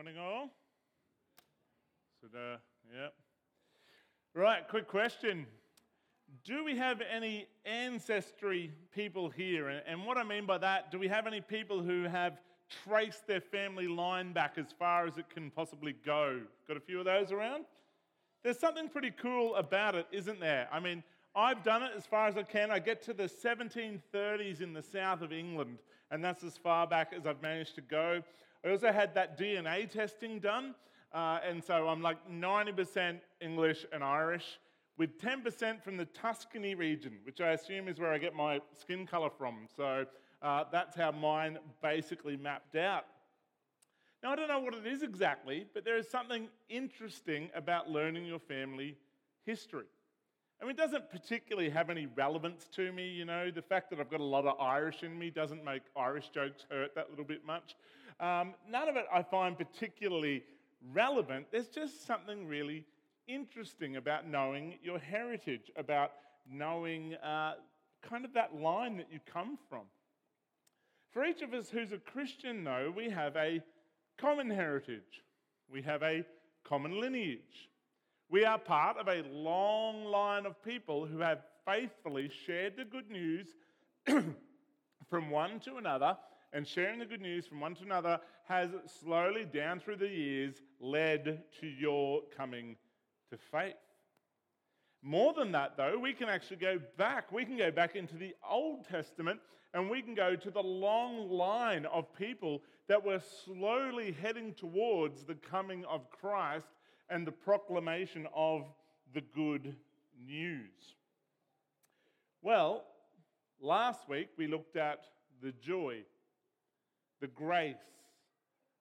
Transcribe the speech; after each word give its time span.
Morning, 0.00 0.18
all. 0.18 0.48
So, 2.22 2.28
uh, 2.34 2.56
yeah. 2.90 3.08
Right, 4.32 4.66
quick 4.66 4.88
question. 4.88 5.46
Do 6.42 6.64
we 6.64 6.74
have 6.74 7.02
any 7.02 7.48
ancestry 7.66 8.72
people 8.94 9.28
here? 9.28 9.68
And, 9.68 9.82
and 9.86 10.06
what 10.06 10.16
I 10.16 10.22
mean 10.22 10.46
by 10.46 10.56
that, 10.56 10.90
do 10.90 10.98
we 10.98 11.06
have 11.08 11.26
any 11.26 11.42
people 11.42 11.82
who 11.82 12.04
have 12.04 12.40
traced 12.82 13.26
their 13.26 13.42
family 13.42 13.88
line 13.88 14.32
back 14.32 14.54
as 14.56 14.72
far 14.78 15.06
as 15.06 15.18
it 15.18 15.28
can 15.28 15.50
possibly 15.50 15.94
go? 16.02 16.40
Got 16.66 16.78
a 16.78 16.80
few 16.80 16.98
of 16.98 17.04
those 17.04 17.30
around? 17.30 17.66
There's 18.42 18.58
something 18.58 18.88
pretty 18.88 19.10
cool 19.10 19.54
about 19.56 19.96
it, 19.96 20.06
isn't 20.12 20.40
there? 20.40 20.66
I 20.72 20.80
mean, 20.80 21.02
I've 21.36 21.62
done 21.62 21.82
it 21.82 21.90
as 21.94 22.06
far 22.06 22.26
as 22.26 22.38
I 22.38 22.42
can. 22.42 22.70
I 22.70 22.78
get 22.78 23.02
to 23.02 23.12
the 23.12 23.24
1730s 23.24 24.62
in 24.62 24.72
the 24.72 24.82
south 24.82 25.20
of 25.20 25.30
England, 25.30 25.76
and 26.10 26.24
that's 26.24 26.42
as 26.42 26.56
far 26.56 26.86
back 26.86 27.12
as 27.14 27.26
I've 27.26 27.42
managed 27.42 27.74
to 27.74 27.82
go. 27.82 28.22
I 28.64 28.70
also 28.70 28.92
had 28.92 29.14
that 29.14 29.38
DNA 29.38 29.90
testing 29.90 30.38
done, 30.38 30.74
uh, 31.12 31.38
and 31.46 31.64
so 31.64 31.88
I'm 31.88 32.02
like 32.02 32.18
90% 32.30 33.18
English 33.40 33.86
and 33.92 34.04
Irish, 34.04 34.58
with 34.98 35.18
10% 35.18 35.82
from 35.82 35.96
the 35.96 36.04
Tuscany 36.06 36.74
region, 36.74 37.18
which 37.24 37.40
I 37.40 37.52
assume 37.52 37.88
is 37.88 37.98
where 37.98 38.12
I 38.12 38.18
get 38.18 38.34
my 38.34 38.60
skin 38.78 39.06
color 39.06 39.30
from. 39.30 39.66
So 39.74 40.04
uh, 40.42 40.64
that's 40.70 40.94
how 40.94 41.10
mine 41.10 41.58
basically 41.82 42.36
mapped 42.36 42.76
out. 42.76 43.06
Now, 44.22 44.32
I 44.32 44.36
don't 44.36 44.48
know 44.48 44.60
what 44.60 44.74
it 44.74 44.86
is 44.86 45.02
exactly, 45.02 45.64
but 45.72 45.86
there 45.86 45.96
is 45.96 46.06
something 46.10 46.48
interesting 46.68 47.48
about 47.54 47.88
learning 47.88 48.26
your 48.26 48.38
family 48.38 48.98
history. 49.46 49.86
I 50.60 50.66
mean, 50.66 50.72
it 50.72 50.76
doesn't 50.76 51.10
particularly 51.10 51.70
have 51.70 51.88
any 51.88 52.06
relevance 52.06 52.66
to 52.74 52.92
me, 52.92 53.08
you 53.08 53.24
know. 53.24 53.50
The 53.50 53.62
fact 53.62 53.88
that 53.90 53.98
I've 53.98 54.10
got 54.10 54.20
a 54.20 54.24
lot 54.24 54.44
of 54.44 54.60
Irish 54.60 55.02
in 55.02 55.18
me 55.18 55.30
doesn't 55.30 55.64
make 55.64 55.82
Irish 55.96 56.28
jokes 56.28 56.66
hurt 56.70 56.94
that 56.94 57.08
little 57.08 57.24
bit 57.24 57.46
much. 57.46 57.76
Um, 58.20 58.52
none 58.68 58.86
of 58.86 58.96
it 58.96 59.06
I 59.12 59.22
find 59.22 59.56
particularly 59.56 60.44
relevant. 60.92 61.46
There's 61.50 61.68
just 61.68 62.06
something 62.06 62.46
really 62.46 62.84
interesting 63.26 63.96
about 63.96 64.28
knowing 64.28 64.74
your 64.82 64.98
heritage, 64.98 65.70
about 65.76 66.12
knowing 66.50 67.14
uh, 67.14 67.54
kind 68.02 68.26
of 68.26 68.34
that 68.34 68.54
line 68.54 68.98
that 68.98 69.06
you 69.10 69.20
come 69.32 69.56
from. 69.70 69.84
For 71.10 71.24
each 71.24 71.40
of 71.40 71.54
us 71.54 71.70
who's 71.70 71.92
a 71.92 71.98
Christian, 71.98 72.64
though, 72.64 72.92
we 72.94 73.08
have 73.08 73.34
a 73.36 73.62
common 74.18 74.50
heritage, 74.50 75.22
we 75.72 75.80
have 75.82 76.02
a 76.02 76.22
common 76.64 77.00
lineage. 77.00 77.69
We 78.30 78.44
are 78.44 78.58
part 78.58 78.96
of 78.96 79.08
a 79.08 79.24
long 79.28 80.04
line 80.04 80.46
of 80.46 80.62
people 80.62 81.04
who 81.04 81.18
have 81.18 81.40
faithfully 81.66 82.30
shared 82.46 82.76
the 82.76 82.84
good 82.84 83.10
news 83.10 83.48
from 85.10 85.30
one 85.30 85.58
to 85.60 85.78
another, 85.78 86.16
and 86.52 86.64
sharing 86.64 87.00
the 87.00 87.06
good 87.06 87.20
news 87.20 87.48
from 87.48 87.58
one 87.58 87.74
to 87.74 87.82
another 87.82 88.20
has 88.46 88.70
slowly, 88.86 89.46
down 89.46 89.80
through 89.80 89.96
the 89.96 90.08
years, 90.08 90.54
led 90.78 91.42
to 91.60 91.66
your 91.66 92.22
coming 92.36 92.76
to 93.30 93.36
faith. 93.50 93.74
More 95.02 95.32
than 95.32 95.50
that, 95.50 95.76
though, 95.76 95.98
we 95.98 96.12
can 96.12 96.28
actually 96.28 96.58
go 96.58 96.78
back. 96.96 97.32
We 97.32 97.44
can 97.44 97.56
go 97.56 97.72
back 97.72 97.96
into 97.96 98.16
the 98.16 98.36
Old 98.48 98.86
Testament 98.88 99.40
and 99.74 99.90
we 99.90 100.02
can 100.02 100.14
go 100.14 100.36
to 100.36 100.50
the 100.52 100.62
long 100.62 101.28
line 101.30 101.84
of 101.86 102.14
people 102.14 102.62
that 102.86 103.04
were 103.04 103.22
slowly 103.44 104.12
heading 104.12 104.54
towards 104.54 105.24
the 105.24 105.34
coming 105.34 105.84
of 105.86 106.08
Christ 106.10 106.66
and 107.10 107.26
the 107.26 107.32
proclamation 107.32 108.26
of 108.34 108.62
the 109.12 109.20
good 109.20 109.74
news. 110.26 110.94
Well, 112.42 112.84
last 113.60 114.08
week 114.08 114.28
we 114.38 114.46
looked 114.46 114.76
at 114.76 115.04
the 115.42 115.52
joy, 115.52 116.02
the 117.20 117.26
grace, 117.26 117.76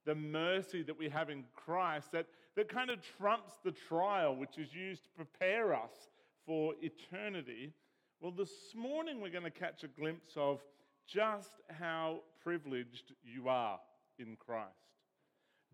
the 0.06 0.16
mercy 0.16 0.84
that 0.84 0.98
we 0.98 1.10
have 1.10 1.30
in 1.30 1.44
Christ 1.56 2.12
that, 2.14 2.28
that 2.56 2.70
kind 2.70 2.90
of 2.90 3.00
trumps 3.18 3.54
the 3.64 3.72
trial 3.72 4.36
which 4.36 4.58
is 4.58 4.74
used 4.74 5.04
to 5.04 5.10
prepare 5.10 5.74
us 5.74 6.10
for 6.46 6.74
eternity. 6.82 7.74
Well, 8.22 8.32
this 8.32 8.52
morning 8.76 9.22
we're 9.22 9.30
going 9.30 9.44
to 9.44 9.52
catch 9.52 9.84
a 9.84 9.88
glimpse 9.88 10.32
of 10.36 10.62
just 11.08 11.62
how 11.70 12.22
privileged 12.44 13.14
you 13.24 13.50
are 13.50 13.80
in 14.20 14.38
Christ 14.38 14.99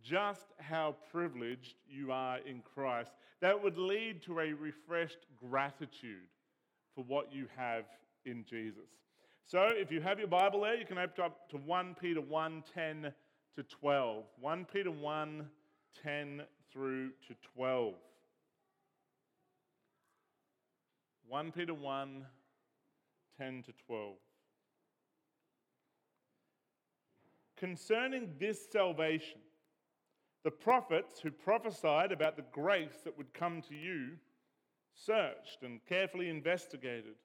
just 0.03 0.45
how 0.59 0.95
privileged 1.11 1.75
you 1.89 2.11
are 2.11 2.37
in 2.39 2.61
Christ. 2.61 3.11
That 3.41 3.61
would 3.61 3.77
lead 3.77 4.21
to 4.23 4.39
a 4.39 4.53
refreshed 4.53 5.25
gratitude 5.39 6.27
for 6.93 7.03
what 7.03 7.33
you 7.33 7.47
have 7.55 7.85
in 8.25 8.45
Jesus. 8.49 8.89
So 9.45 9.67
if 9.71 9.91
you 9.91 10.01
have 10.01 10.17
your 10.17 10.27
Bible 10.27 10.61
there, 10.61 10.75
you 10.75 10.85
can 10.85 10.97
open 10.97 11.23
up 11.23 11.49
to 11.49 11.57
1 11.57 11.95
Peter 12.01 12.21
1 12.21 12.63
10 12.73 13.13
to 13.55 13.63
12. 13.63 14.23
1 14.39 14.65
Peter 14.71 14.91
1 14.91 15.45
10 16.03 16.41
through 16.71 17.09
to 17.27 17.35
12. 17.55 17.93
1 21.27 21.51
Peter 21.51 21.73
1 21.73 22.25
10 23.37 23.63
to 23.63 23.73
12. 23.87 24.13
Concerning 27.57 28.29
this 28.39 28.67
salvation, 28.71 29.39
the 30.45 30.51
prophets 30.51 31.19
who 31.19 31.31
prophesied 31.31 32.11
about 32.11 32.35
the 32.35 32.45
grace 32.51 33.01
that 33.03 33.17
would 33.17 33.33
come 33.33 33.63
to 33.63 33.73
you 33.73 34.11
searched 34.93 35.63
and 35.63 35.83
carefully 35.89 36.29
investigated. 36.29 37.15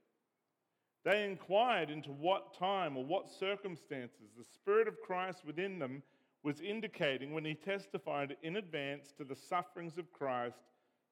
They 1.05 1.25
inquired 1.25 1.91
into 1.91 2.13
what 2.13 2.59
time 2.59 2.97
or 2.97 3.05
what 3.05 3.29
circumstances 3.29 4.31
the 4.39 4.45
Spirit 4.45 4.89
of 4.89 5.03
Christ 5.07 5.45
within 5.45 5.79
them 5.79 6.03
was 6.43 6.63
indicating 6.63 7.35
when 7.35 7.45
he 7.45 7.53
testified 7.53 8.39
in 8.43 8.57
advance 8.57 9.13
to 9.19 9.25
the 9.25 9.37
sufferings 9.37 9.99
of 9.99 10.11
Christ 10.15 10.65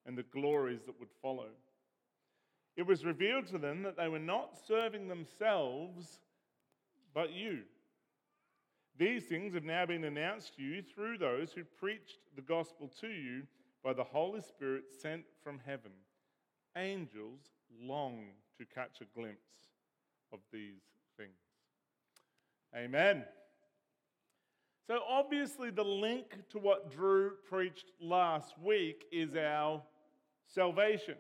and 0.07 0.17
the 0.17 0.23
glories 0.23 0.87
that 0.87 0.99
would 0.99 1.13
follow. 1.21 1.51
It 2.75 2.87
was 2.87 3.05
revealed 3.05 3.49
to 3.49 3.59
them 3.59 3.83
that 3.83 3.99
they 3.99 4.09
were 4.09 4.19
not 4.19 4.57
serving 4.67 5.09
themselves, 5.09 6.21
but 7.13 7.33
you 7.35 7.65
these 8.99 9.25
things 9.25 9.55
have 9.55 9.65
now 9.65 9.87
been 9.87 10.05
announced 10.05 10.57
to 10.57 10.63
you 10.63 10.83
through 10.83 11.19
those 11.19 11.53
who 11.53 11.63
preached 11.65 12.19
the 12.35 12.43
gospel 12.43 12.91
to 13.01 13.09
you 13.09 13.43
by 13.85 13.93
the 13.93 14.05
Holy 14.05 14.41
Spirit 14.41 14.85
sent 15.01 15.23
from 15.43 15.61
heaven. 15.65 15.93
Angels 16.77 17.41
long 17.81 18.27
to 18.59 18.65
catch 18.65 19.01
a 19.01 19.19
glimpse 19.19 19.39
of 20.33 20.41
these 20.53 20.83
things. 21.17 21.31
Amen. 22.77 23.25
So, 24.87 25.01
obviously, 25.09 25.71
the 25.71 25.85
link 25.85 26.49
to 26.51 26.59
what 26.59 26.91
Drew 26.91 27.33
preached 27.49 27.93
last 28.01 28.55
week 28.59 29.05
is 29.13 29.37
our 29.37 29.83
salvation. 30.47 31.17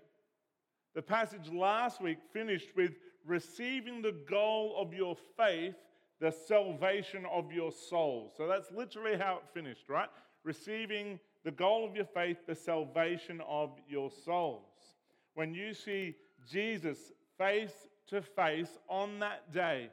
The 0.94 1.02
passage 1.02 1.52
last 1.52 2.00
week 2.00 2.18
finished 2.32 2.70
with 2.74 2.92
receiving 3.24 4.02
the 4.02 4.16
goal 4.28 4.74
of 4.78 4.94
your 4.94 5.16
faith 5.36 5.76
the 6.20 6.30
salvation 6.30 7.24
of 7.32 7.52
your 7.52 7.72
soul. 7.72 8.32
So 8.36 8.46
that's 8.46 8.70
literally 8.72 9.16
how 9.16 9.36
it 9.36 9.48
finished, 9.54 9.88
right? 9.88 10.08
Receiving 10.44 11.20
the 11.44 11.50
goal 11.50 11.84
of 11.88 11.94
your 11.94 12.04
faith, 12.04 12.38
the 12.46 12.54
salvation 12.54 13.40
of 13.48 13.70
your 13.88 14.10
souls. 14.10 14.64
When 15.34 15.54
you 15.54 15.74
see 15.74 16.16
Jesus 16.50 16.98
face 17.36 17.88
to 18.08 18.22
face 18.22 18.78
on 18.88 19.20
that 19.20 19.52
day, 19.52 19.90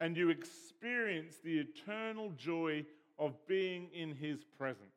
and 0.00 0.16
you 0.16 0.30
experience 0.30 1.38
the 1.42 1.58
eternal 1.58 2.30
joy 2.36 2.84
of 3.18 3.34
being 3.46 3.88
in 3.92 4.14
his 4.14 4.44
presence. 4.56 4.92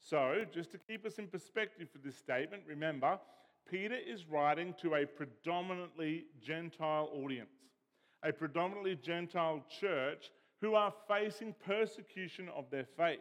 So, 0.00 0.44
just 0.52 0.70
to 0.72 0.78
keep 0.78 1.06
us 1.06 1.18
in 1.18 1.26
perspective 1.26 1.88
for 1.90 1.98
this 1.98 2.16
statement, 2.16 2.62
remember, 2.66 3.18
Peter 3.68 3.96
is 3.96 4.28
writing 4.28 4.74
to 4.82 4.94
a 4.94 5.06
predominantly 5.06 6.26
Gentile 6.40 7.08
audience 7.12 7.48
a 8.26 8.32
predominantly 8.32 8.96
Gentile 8.96 9.62
church 9.80 10.30
who 10.60 10.74
are 10.74 10.92
facing 11.06 11.54
persecution 11.64 12.48
of 12.56 12.64
their 12.70 12.86
faith. 12.96 13.20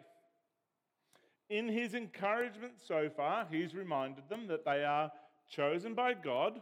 In 1.50 1.68
his 1.68 1.94
encouragement 1.94 2.74
so 2.88 3.10
far, 3.16 3.46
he's 3.52 3.76
reminded 3.76 4.28
them 4.30 4.48
that 4.48 4.66
they 4.66 4.84
are 4.84 5.12
chosen 5.50 5.94
by 5.94 6.16
God. 6.16 6.60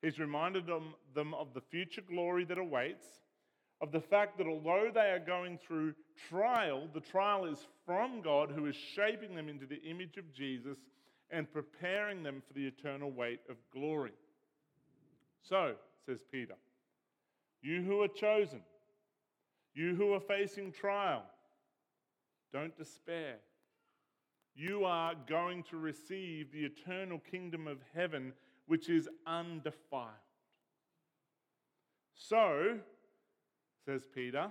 He's 0.00 0.20
reminded 0.20 0.66
them, 0.66 1.34
of 1.34 1.54
the 1.54 1.60
future 1.60 2.02
glory 2.08 2.44
that 2.44 2.58
awaits, 2.58 3.06
of 3.80 3.90
the 3.90 4.00
fact 4.00 4.38
that 4.38 4.46
although 4.46 4.90
they 4.94 5.10
are 5.10 5.18
going 5.18 5.58
through 5.58 5.94
trial, 6.28 6.88
the 6.94 7.00
trial 7.00 7.46
is 7.46 7.66
from 7.84 8.22
God 8.22 8.52
who 8.54 8.66
is 8.66 8.76
shaping 8.76 9.34
them 9.34 9.48
into 9.48 9.66
the 9.66 9.82
image 9.82 10.18
of 10.18 10.32
Jesus 10.32 10.78
and 11.30 11.52
preparing 11.52 12.22
them 12.22 12.42
for 12.46 12.54
the 12.54 12.66
eternal 12.66 13.10
weight 13.10 13.40
of 13.50 13.56
glory. 13.72 14.12
So, 15.42 15.74
says 16.04 16.20
Peter, 16.30 16.54
you 17.62 17.82
who 17.82 18.02
are 18.02 18.08
chosen, 18.08 18.60
you 19.74 19.94
who 19.94 20.12
are 20.14 20.20
facing 20.20 20.72
trial, 20.72 21.22
don't 22.52 22.76
despair. 22.76 23.36
You 24.54 24.84
are 24.84 25.14
going 25.28 25.64
to 25.64 25.76
receive 25.76 26.50
the 26.50 26.64
eternal 26.64 27.20
kingdom 27.30 27.66
of 27.66 27.78
heaven, 27.94 28.32
which 28.66 28.88
is 28.88 29.06
undefiled. 29.26 30.12
So, 32.14 32.78
says 33.84 34.06
Peter, 34.14 34.50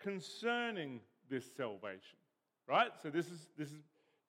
concerning 0.00 1.00
this 1.30 1.44
salvation, 1.56 2.18
Right? 2.68 2.90
So 3.02 3.10
this 3.10 3.26
is 3.26 3.48
this 3.58 3.68
is 3.68 3.80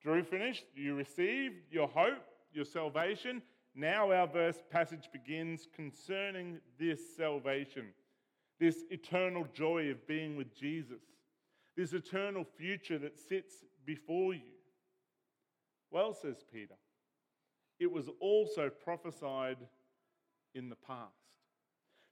Drew 0.02 0.24
finished. 0.24 0.66
You 0.76 0.96
received 0.96 1.72
your 1.72 1.88
hope, 1.88 2.24
your 2.52 2.66
salvation. 2.66 3.42
Now 3.76 4.12
our 4.12 4.28
verse 4.28 4.62
passage 4.72 5.10
begins 5.12 5.68
concerning 5.76 6.60
this 6.80 7.16
salvation, 7.18 7.88
this 8.60 8.84
eternal 8.92 9.48
joy 9.54 9.90
of 9.90 10.06
being 10.08 10.38
with 10.38 10.56
Jesus, 10.56 11.02
this 11.76 11.94
eternal 11.94 12.46
future 12.58 13.00
that 13.00 13.18
sits 13.18 13.56
before 13.86 14.34
you. 14.34 14.42
Well, 15.90 16.14
says 16.14 16.44
Peter, 16.52 16.76
it 17.80 17.92
was 17.92 18.10
also 18.20 18.70
prophesied 18.70 19.58
in 20.54 20.70
the 20.70 20.76
past. 20.76 21.12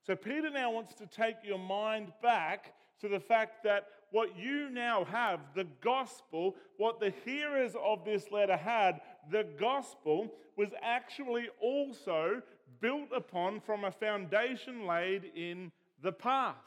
So 0.05 0.15
Peter 0.15 0.49
now 0.49 0.71
wants 0.71 0.95
to 0.95 1.05
take 1.05 1.35
your 1.43 1.59
mind 1.59 2.11
back 2.23 2.73
to 3.01 3.07
the 3.07 3.19
fact 3.19 3.63
that 3.63 3.87
what 4.11 4.37
you 4.37 4.69
now 4.69 5.05
have, 5.05 5.39
the 5.55 5.67
gospel, 5.81 6.55
what 6.77 6.99
the 6.99 7.13
hearers 7.23 7.73
of 7.83 8.03
this 8.03 8.31
letter 8.31 8.57
had, 8.57 8.99
the 9.29 9.45
gospel, 9.59 10.33
was 10.57 10.69
actually 10.81 11.49
also 11.61 12.41
built 12.79 13.09
upon 13.15 13.59
from 13.59 13.83
a 13.83 13.91
foundation 13.91 14.85
laid 14.85 15.31
in 15.35 15.71
the 16.01 16.11
past. 16.11 16.57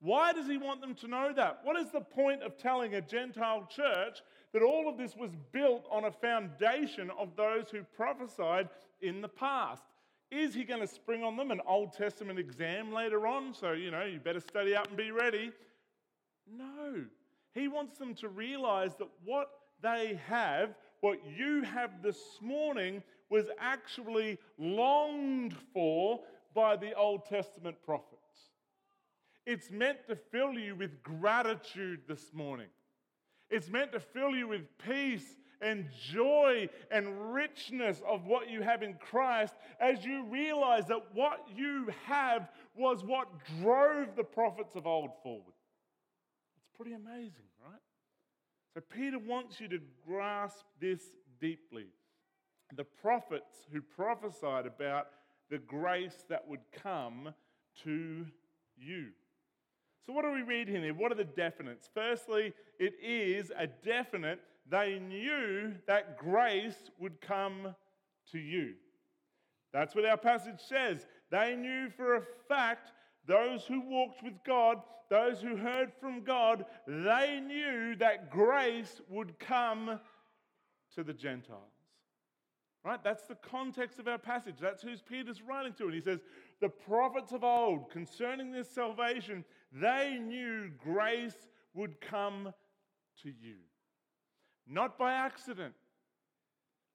Why 0.00 0.32
does 0.32 0.46
he 0.46 0.58
want 0.58 0.80
them 0.80 0.94
to 0.96 1.08
know 1.08 1.32
that? 1.34 1.60
What 1.64 1.78
is 1.78 1.90
the 1.90 2.00
point 2.00 2.42
of 2.42 2.58
telling 2.58 2.94
a 2.94 3.00
Gentile 3.00 3.66
church 3.74 4.18
that 4.52 4.62
all 4.62 4.88
of 4.88 4.98
this 4.98 5.16
was 5.16 5.30
built 5.52 5.86
on 5.90 6.04
a 6.04 6.12
foundation 6.12 7.10
of 7.18 7.36
those 7.36 7.70
who 7.70 7.82
prophesied 7.96 8.68
in 9.00 9.20
the 9.22 9.28
past? 9.28 9.82
Is 10.30 10.54
he 10.54 10.64
going 10.64 10.80
to 10.80 10.86
spring 10.86 11.22
on 11.22 11.36
them 11.36 11.50
an 11.50 11.60
Old 11.66 11.92
Testament 11.92 12.38
exam 12.38 12.92
later 12.92 13.26
on? 13.26 13.54
So, 13.54 13.72
you 13.72 13.90
know, 13.90 14.04
you 14.04 14.18
better 14.18 14.40
study 14.40 14.74
up 14.74 14.88
and 14.88 14.96
be 14.96 15.10
ready. 15.10 15.52
No. 16.46 17.04
He 17.54 17.68
wants 17.68 17.98
them 17.98 18.14
to 18.16 18.28
realize 18.28 18.96
that 18.96 19.08
what 19.24 19.48
they 19.80 20.20
have, 20.26 20.74
what 21.04 21.20
you 21.36 21.60
have 21.60 22.02
this 22.02 22.16
morning, 22.40 23.02
was 23.28 23.44
actually 23.60 24.38
longed 24.58 25.54
for 25.74 26.20
by 26.54 26.76
the 26.76 26.94
Old 26.94 27.26
Testament 27.26 27.76
prophets. 27.84 28.22
It's 29.44 29.70
meant 29.70 29.98
to 30.08 30.16
fill 30.16 30.54
you 30.54 30.74
with 30.74 31.02
gratitude 31.02 32.00
this 32.08 32.32
morning. 32.32 32.68
It's 33.50 33.68
meant 33.68 33.92
to 33.92 34.00
fill 34.00 34.34
you 34.34 34.48
with 34.48 34.62
peace 34.78 35.36
and 35.60 35.86
joy 36.10 36.70
and 36.90 37.34
richness 37.34 38.00
of 38.08 38.24
what 38.24 38.48
you 38.48 38.62
have 38.62 38.82
in 38.82 38.94
Christ 38.94 39.52
as 39.80 40.06
you 40.06 40.24
realize 40.24 40.86
that 40.86 41.02
what 41.12 41.46
you 41.54 41.86
have 42.06 42.48
was 42.74 43.04
what 43.04 43.28
drove 43.60 44.16
the 44.16 44.24
prophets 44.24 44.74
of 44.74 44.86
old 44.86 45.10
forward. 45.22 45.52
It's 46.56 46.76
pretty 46.78 46.94
amazing? 46.94 47.44
So, 48.74 48.80
Peter 48.80 49.18
wants 49.18 49.60
you 49.60 49.68
to 49.68 49.78
grasp 50.06 50.64
this 50.80 51.00
deeply. 51.40 51.86
The 52.76 52.84
prophets 52.84 53.68
who 53.72 53.80
prophesied 53.80 54.66
about 54.66 55.06
the 55.48 55.58
grace 55.58 56.24
that 56.28 56.48
would 56.48 56.60
come 56.72 57.32
to 57.84 58.26
you. 58.76 59.06
So, 60.06 60.12
what 60.12 60.24
do 60.24 60.32
we 60.32 60.42
read 60.42 60.68
here? 60.68 60.92
What 60.92 61.12
are 61.12 61.14
the 61.14 61.24
definites? 61.24 61.88
Firstly, 61.94 62.52
it 62.78 62.94
is 63.00 63.52
a 63.56 63.66
definite 63.66 64.40
they 64.68 64.98
knew 64.98 65.74
that 65.86 66.18
grace 66.18 66.90
would 66.98 67.20
come 67.20 67.74
to 68.32 68.38
you. 68.38 68.74
That's 69.72 69.94
what 69.94 70.04
our 70.04 70.16
passage 70.16 70.60
says. 70.66 71.06
They 71.30 71.54
knew 71.54 71.90
for 71.90 72.16
a 72.16 72.22
fact, 72.48 72.92
those 73.26 73.64
who 73.64 73.80
walked 73.80 74.22
with 74.22 74.34
God, 74.44 74.78
those 75.10 75.40
who 75.40 75.56
heard 75.56 75.92
from 76.00 76.22
God, 76.22 76.64
they 76.86 77.40
knew 77.44 77.96
that 77.96 78.30
grace 78.30 79.00
would 79.08 79.38
come 79.38 80.00
to 80.94 81.04
the 81.04 81.12
Gentiles. 81.12 81.72
Right? 82.84 83.02
That's 83.02 83.26
the 83.26 83.36
context 83.36 83.98
of 83.98 84.08
our 84.08 84.18
passage. 84.18 84.56
That's 84.60 84.82
who 84.82 84.90
Peter's 85.08 85.40
writing 85.40 85.72
to. 85.74 85.84
And 85.84 85.94
he 85.94 86.02
says, 86.02 86.20
The 86.60 86.68
prophets 86.68 87.32
of 87.32 87.42
old, 87.42 87.90
concerning 87.90 88.52
this 88.52 88.68
salvation, 88.68 89.44
they 89.72 90.18
knew 90.20 90.70
grace 90.82 91.48
would 91.72 92.00
come 92.02 92.52
to 93.22 93.28
you. 93.28 93.56
Not 94.66 94.98
by 94.98 95.14
accident, 95.14 95.74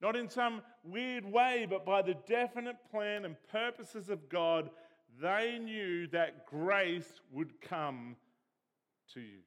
not 0.01 0.15
in 0.15 0.29
some 0.29 0.61
weird 0.83 1.25
way, 1.25 1.67
but 1.69 1.85
by 1.85 2.03
the 2.03 2.15
definite 2.27 2.77
plan 2.91 3.25
and 3.25 3.35
purposes 3.51 4.09
of 4.09 4.29
God, 4.29 4.69
they 5.21 5.59
knew 5.59 6.07
that 6.07 6.45
grace 6.45 7.21
would 7.31 7.59
come 7.61 8.15
to 9.13 9.19
you. 9.19 9.39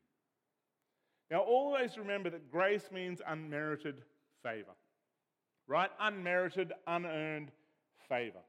Now, 1.30 1.40
always 1.40 1.96
remember 1.96 2.28
that 2.30 2.50
grace 2.50 2.90
means 2.92 3.22
unmerited 3.26 4.02
favor, 4.42 4.74
right? 5.66 5.90
Unmerited, 6.00 6.72
unearned 6.86 7.50
favor. 8.08 8.40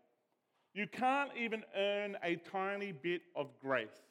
You 0.73 0.87
can't 0.87 1.29
even 1.39 1.63
earn 1.77 2.17
a 2.23 2.35
tiny 2.35 2.91
bit 2.91 3.21
of 3.35 3.47
grace. 3.61 4.01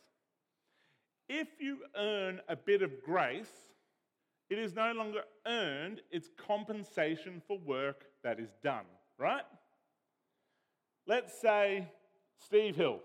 If 1.28 1.48
you 1.60 1.78
earn 1.96 2.40
a 2.48 2.56
bit 2.56 2.82
of 2.82 3.02
grace, 3.02 3.50
it 4.48 4.58
is 4.58 4.74
no 4.74 4.92
longer 4.92 5.22
earned, 5.46 6.00
it's 6.10 6.28
compensation 6.46 7.42
for 7.46 7.58
work 7.58 8.04
that 8.22 8.38
is 8.38 8.50
done, 8.62 8.84
right? 9.18 9.44
Let's 11.06 11.38
say 11.40 11.88
Steve 12.44 12.76
Hill 12.76 13.00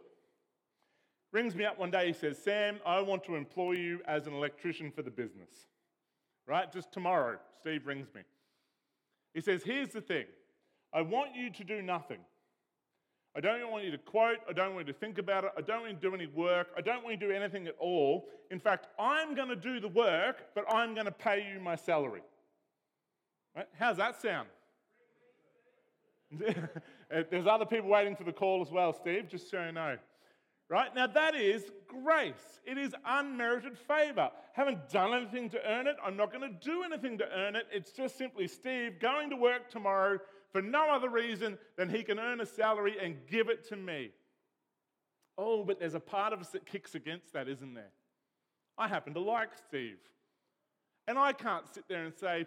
rings 1.32 1.56
me 1.56 1.66
up 1.66 1.78
one 1.78 1.92
day. 1.92 2.08
He 2.08 2.14
says, 2.14 2.38
Sam, 2.38 2.80
I 2.86 3.02
want 3.02 3.24
to 3.26 3.36
employ 3.36 3.74
you 3.74 4.02
as 4.08 4.28
an 4.28 4.34
electrician 4.34 4.92
for 4.92 5.02
the 5.02 5.12
business. 5.12 5.68
Right? 6.46 6.72
Just 6.72 6.92
tomorrow, 6.92 7.38
Steve 7.60 7.86
rings 7.86 8.08
me. 8.16 8.22
He 9.34 9.42
says, 9.42 9.64
Here's 9.64 9.90
the 9.90 10.02
thing 10.02 10.26
I 10.94 11.02
want 11.02 11.36
you 11.36 11.50
to 11.52 11.64
do 11.64 11.82
nothing. 11.82 12.20
I 13.36 13.40
don't 13.40 13.70
want 13.70 13.84
you 13.84 13.92
to 13.92 14.00
quote. 14.00 14.38
I 14.50 14.54
don't 14.54 14.74
want 14.74 14.88
you 14.88 14.94
to 14.94 15.00
think 15.00 15.20
about 15.20 15.44
it. 15.44 15.52
I 15.56 15.62
don't 15.62 15.82
want 15.82 15.92
you 15.92 16.00
to 16.00 16.10
do 16.10 16.16
any 16.16 16.26
work. 16.26 16.70
I 16.76 16.82
don't 16.82 17.04
want 17.04 17.22
you 17.22 17.28
to 17.28 17.34
do 17.34 17.40
anything 17.40 17.68
at 17.68 17.76
all. 17.80 18.28
In 18.50 18.60
fact, 18.60 18.88
I'm 18.98 19.36
going 19.36 19.50
to 19.50 19.56
do 19.56 19.80
the 19.80 19.90
work, 19.90 20.56
but 20.56 20.66
I'm 20.68 20.96
going 20.96 21.06
to 21.06 21.12
pay 21.12 21.48
you 21.54 21.60
my 21.60 21.76
salary. 21.76 22.24
Right? 23.56 23.68
How's 23.78 23.98
that 23.98 24.20
sound? 24.20 24.48
Uh, 27.14 27.24
there's 27.30 27.48
other 27.48 27.66
people 27.66 27.90
waiting 27.90 28.16
for 28.16 28.24
the 28.24 28.34
call 28.34 28.62
as 28.62 28.72
well, 28.72 28.94
Steve, 28.94 29.30
just 29.30 29.50
so 29.50 29.64
you 29.66 29.72
know. 29.72 29.98
Right? 30.70 30.94
Now, 30.94 31.08
that 31.08 31.34
is 31.34 31.64
grace. 31.88 32.60
It 32.66 32.78
is 32.78 32.94
unmerited 33.06 33.78
favor. 33.78 34.30
Haven't 34.52 34.90
done 34.90 35.14
anything 35.14 35.50
to 35.52 35.60
earn 35.66 35.88
it. 35.88 35.96
I'm 36.06 36.18
not 36.18 36.34
going 36.34 36.42
to 36.42 36.60
do 36.60 36.84
anything 36.84 37.18
to 37.20 37.32
earn 37.32 37.56
it. 37.56 37.68
It's 37.72 37.92
just 37.92 38.18
simply 38.18 38.48
Steve 38.48 39.00
going 39.00 39.30
to 39.30 39.38
work 39.38 39.70
tomorrow 39.70 40.20
for 40.52 40.62
no 40.62 40.90
other 40.90 41.10
reason 41.10 41.58
than 41.78 41.90
he 41.90 42.04
can 42.04 42.20
earn 42.20 42.42
a 42.42 42.46
salary 42.46 42.98
and 43.02 43.16
give 43.28 43.48
it 43.48 43.68
to 43.70 43.78
me. 43.78 44.12
Oh, 45.38 45.64
but 45.64 45.80
there's 45.80 45.94
a 45.94 46.00
part 46.02 46.34
of 46.34 46.42
us 46.42 46.50
that 46.50 46.66
kicks 46.66 46.96
against 46.96 47.32
that, 47.32 47.48
isn't 47.48 47.74
there? 47.74 47.92
I 48.78 48.90
happen 48.90 49.14
to 49.14 49.22
like 49.22 49.50
Steve. 49.68 50.00
And 51.08 51.18
I 51.18 51.32
can't 51.32 51.66
sit 51.74 51.86
there 51.88 52.04
and 52.04 52.14
say, 52.14 52.46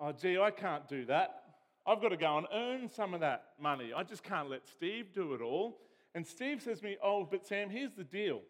oh, 0.00 0.10
gee, 0.10 0.38
I 0.38 0.50
can't 0.50 0.88
do 0.88 1.04
that. 1.06 1.42
I've 1.86 2.00
got 2.00 2.10
to 2.10 2.16
go 2.16 2.38
and 2.38 2.46
earn 2.52 2.88
some 2.88 3.14
of 3.14 3.20
that 3.20 3.44
money. 3.60 3.92
I 3.96 4.02
just 4.02 4.22
can't 4.22 4.50
let 4.50 4.66
Steve 4.66 5.12
do 5.14 5.34
it 5.34 5.40
all. 5.40 5.78
And 6.14 6.26
Steve 6.26 6.62
says 6.62 6.80
to 6.80 6.84
me, 6.84 6.96
oh, 7.02 7.26
but 7.30 7.46
Sam, 7.46 7.70
here's 7.70 7.94
the 7.94 8.04
deal. 8.04 8.40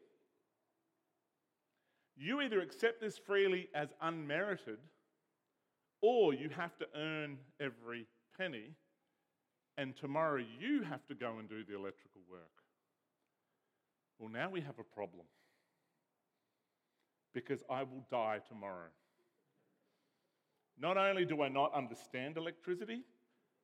You 2.16 2.40
either 2.40 2.60
accept 2.60 3.00
this 3.00 3.18
freely 3.18 3.68
as 3.74 3.88
unmerited, 4.02 4.78
or 6.02 6.34
you 6.34 6.50
have 6.50 6.76
to 6.78 6.86
earn 6.94 7.38
every 7.60 8.06
penny 8.38 8.74
and 9.80 9.96
tomorrow 9.96 10.42
you 10.58 10.82
have 10.82 11.06
to 11.06 11.14
go 11.14 11.38
and 11.38 11.48
do 11.48 11.64
the 11.64 11.74
electrical 11.74 12.20
work. 12.30 12.42
Well, 14.18 14.28
now 14.28 14.50
we 14.50 14.60
have 14.60 14.78
a 14.78 14.84
problem 14.84 15.24
because 17.32 17.62
I 17.70 17.84
will 17.84 18.04
die 18.10 18.40
tomorrow. 18.46 18.90
Not 20.78 20.98
only 20.98 21.24
do 21.24 21.40
I 21.40 21.48
not 21.48 21.72
understand 21.74 22.36
electricity, 22.36 23.00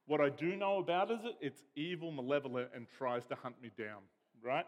what 0.06 0.20
I 0.20 0.28
do 0.28 0.56
know 0.56 0.78
about 0.78 1.10
is 1.10 1.24
it, 1.24 1.36
it's 1.40 1.62
evil, 1.74 2.12
malevolent, 2.12 2.70
and 2.74 2.86
tries 2.96 3.24
to 3.26 3.34
hunt 3.34 3.60
me 3.60 3.70
down, 3.76 4.02
right? 4.42 4.66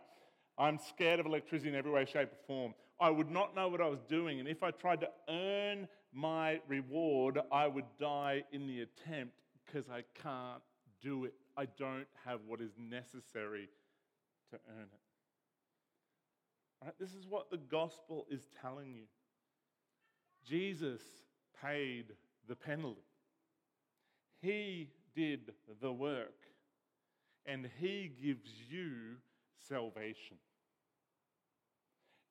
I'm 0.58 0.78
scared 0.78 1.20
of 1.20 1.26
electricity 1.26 1.70
in 1.70 1.76
every 1.76 1.92
way, 1.92 2.04
shape, 2.04 2.30
or 2.32 2.46
form. 2.46 2.74
I 3.00 3.10
would 3.10 3.30
not 3.30 3.54
know 3.54 3.68
what 3.68 3.80
I 3.80 3.86
was 3.86 4.00
doing, 4.08 4.40
and 4.40 4.48
if 4.48 4.62
I 4.62 4.72
tried 4.72 5.00
to 5.00 5.08
earn 5.28 5.86
my 6.12 6.60
reward, 6.66 7.38
I 7.52 7.68
would 7.68 7.84
die 8.00 8.42
in 8.52 8.66
the 8.66 8.80
attempt 8.80 9.34
because 9.64 9.88
I 9.88 10.02
can't 10.20 10.62
do 11.00 11.24
it. 11.24 11.34
I 11.56 11.66
don't 11.78 12.06
have 12.24 12.40
what 12.46 12.60
is 12.60 12.72
necessary 12.78 13.68
to 14.50 14.58
earn 14.68 14.86
it. 14.92 15.00
Right? 16.84 16.94
This 16.98 17.14
is 17.14 17.26
what 17.28 17.50
the 17.50 17.56
gospel 17.56 18.26
is 18.30 18.48
telling 18.60 18.94
you. 18.94 19.04
Jesus 20.48 21.00
paid 21.62 22.06
the 22.48 22.56
penalty. 22.56 23.00
He 24.40 24.88
did 25.14 25.52
the 25.80 25.92
work. 25.92 26.34
And 27.46 27.68
He 27.78 28.10
gives 28.22 28.50
you 28.70 29.16
salvation. 29.68 30.36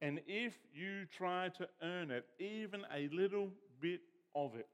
And 0.02 0.22
if 0.28 0.54
you 0.74 1.06
try 1.18 1.50
to 1.58 1.68
earn 1.82 2.12
it 2.12 2.26
even 2.40 2.82
a 2.94 3.10
little 3.12 3.50
bit 3.82 4.02
of 4.36 4.56
it, 4.56 4.70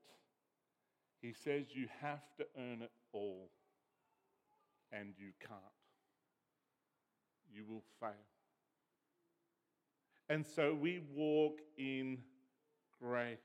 He 1.21 1.33
says 1.33 1.67
you 1.73 1.87
have 2.01 2.23
to 2.37 2.45
earn 2.57 2.81
it 2.81 2.91
all, 3.13 3.49
and 4.91 5.13
you 5.17 5.31
can't. 5.39 5.61
You 7.53 7.63
will 7.65 7.83
fail. 7.99 8.09
And 10.29 10.45
so 10.45 10.73
we 10.73 11.01
walk 11.15 11.59
in 11.77 12.17
grace. 12.99 13.37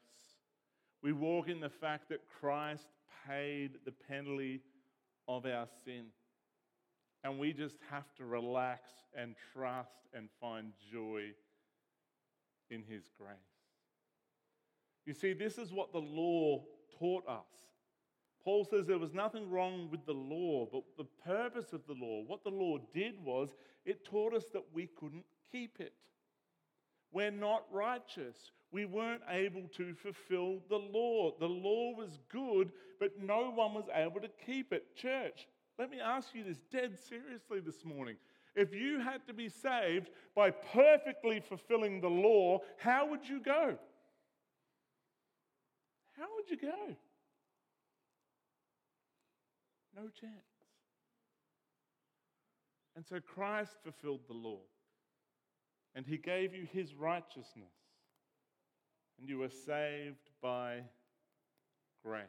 We 1.03 1.13
walk 1.13 1.49
in 1.49 1.61
the 1.61 1.69
fact 1.69 2.09
that 2.09 2.21
Christ 2.41 2.89
paid 3.27 3.79
the 3.85 3.93
penalty 3.93 4.61
of 5.27 5.47
our 5.47 5.67
sin. 5.85 6.07
And 7.25 7.39
we 7.39 7.53
just 7.53 7.77
have 7.91 8.15
to 8.17 8.25
relax 8.25 8.91
and 9.17 9.35
trust 9.53 10.07
and 10.15 10.29
find 10.41 10.73
joy 10.93 11.33
in 12.71 12.83
His 12.89 13.11
grace. 13.19 13.37
You 15.05 15.15
see, 15.15 15.33
this 15.33 15.59
is 15.59 15.73
what 15.73 15.93
the 15.93 15.99
law 15.99 16.65
taught 16.99 17.27
us. 17.29 17.47
Paul 18.45 18.65
says 18.65 18.87
there 18.87 18.99
was 18.99 19.13
nothing 19.13 19.51
wrong 19.51 19.89
with 19.91 20.07
the 20.07 20.13
law, 20.13 20.67
but 20.73 20.85
the 20.97 21.09
purpose 21.25 21.73
of 21.73 21.87
the 21.87 21.95
law, 21.95 22.23
what 22.27 22.45
the 22.45 22.51
law 22.51 22.79
did 22.95 23.23
was 23.23 23.51
it 23.85 24.05
taught 24.05 24.35
us 24.35 24.45
that 24.53 24.65
we 24.73 24.87
couldn't 24.99 25.25
keep 25.51 25.81
it. 25.81 25.93
We're 27.13 27.31
not 27.31 27.65
righteous. 27.71 28.37
We 28.71 28.85
weren't 28.85 29.23
able 29.31 29.69
to 29.77 29.95
fulfill 29.95 30.59
the 30.69 30.77
law. 30.77 31.33
The 31.39 31.47
law 31.47 31.95
was 31.97 32.19
good, 32.31 32.71
but 33.01 33.13
no 33.21 33.51
one 33.51 33.73
was 33.75 33.87
able 33.95 34.21
to 34.21 34.29
keep 34.45 34.73
it. 34.73 34.95
Church, 34.95 35.47
let 35.79 35.91
me 35.91 35.99
ask 36.01 36.35
you 36.35 36.45
this 36.45 36.61
dead 36.71 36.99
seriously 36.99 37.61
this 37.61 37.85
morning. 37.85 38.17
If 38.55 38.75
you 38.75 39.01
had 39.01 39.27
to 39.27 39.33
be 39.33 39.49
saved 39.49 40.11
by 40.35 40.51
perfectly 40.51 41.41
fulfilling 41.41 42.01
the 42.01 42.09
law, 42.09 42.59
how 42.77 43.09
would 43.09 43.27
you 43.29 43.41
go? 43.41 43.79
How 46.19 46.27
would 46.37 46.51
you 46.51 46.57
go? 46.57 46.97
No 49.97 50.03
chance. 50.21 50.33
And 52.97 53.07
so 53.07 53.21
Christ 53.21 53.77
fulfilled 53.85 54.23
the 54.27 54.35
law 54.35 54.59
and 55.95 56.05
he 56.05 56.17
gave 56.17 56.55
you 56.55 56.67
his 56.73 56.95
righteousness, 56.95 57.73
and 59.19 59.29
you 59.29 59.39
were 59.39 59.49
saved 59.49 60.31
by 60.43 60.81
grace. 62.05 62.25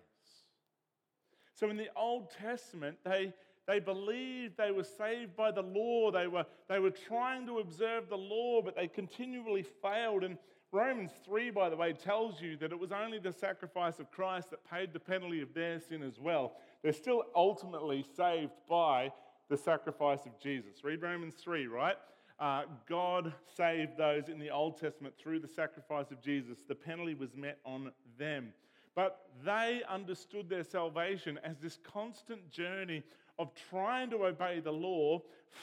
So 1.53 1.69
in 1.69 1.77
the 1.77 1.89
Old 1.95 2.31
Testament, 2.31 2.97
they, 3.03 3.33
they 3.67 3.79
believed 3.79 4.57
they 4.57 4.71
were 4.71 4.83
saved 4.83 5.35
by 5.35 5.51
the 5.51 5.61
law. 5.61 6.11
They 6.11 6.27
were, 6.27 6.45
they 6.69 6.79
were 6.79 6.91
trying 6.91 7.45
to 7.47 7.59
observe 7.59 8.09
the 8.09 8.17
law, 8.17 8.61
but 8.61 8.75
they 8.75 8.87
continually 8.87 9.65
failed. 9.81 10.23
And 10.23 10.37
Romans 10.71 11.11
3, 11.25 11.51
by 11.51 11.69
the 11.69 11.75
way, 11.75 11.93
tells 11.93 12.41
you 12.41 12.55
that 12.57 12.71
it 12.71 12.79
was 12.79 12.91
only 12.91 13.19
the 13.19 13.33
sacrifice 13.33 13.99
of 13.99 14.09
Christ 14.11 14.51
that 14.51 14.69
paid 14.69 14.93
the 14.93 14.99
penalty 14.99 15.41
of 15.41 15.53
their 15.53 15.79
sin 15.79 16.01
as 16.01 16.19
well. 16.19 16.53
They're 16.81 16.93
still 16.93 17.23
ultimately 17.35 18.05
saved 18.15 18.53
by 18.69 19.11
the 19.49 19.57
sacrifice 19.57 20.25
of 20.25 20.39
Jesus. 20.39 20.83
Read 20.83 21.01
Romans 21.01 21.35
3, 21.35 21.67
right? 21.67 21.97
Uh, 22.39 22.63
God 22.87 23.33
saved 23.57 23.97
those 23.97 24.29
in 24.29 24.39
the 24.39 24.49
Old 24.49 24.79
Testament 24.79 25.15
through 25.17 25.39
the 25.39 25.47
sacrifice 25.47 26.09
of 26.11 26.21
Jesus. 26.21 26.59
The 26.67 26.75
penalty 26.75 27.13
was 27.13 27.35
met 27.35 27.59
on 27.65 27.91
them. 28.17 28.53
But 28.95 29.27
they 29.43 29.81
understood 29.89 30.49
their 30.49 30.63
salvation 30.63 31.39
as 31.43 31.57
this 31.57 31.79
constant 31.83 32.49
journey 32.49 33.03
of 33.37 33.51
trying 33.69 34.09
to 34.09 34.25
obey 34.25 34.59
the 34.59 34.71
law, 34.71 35.21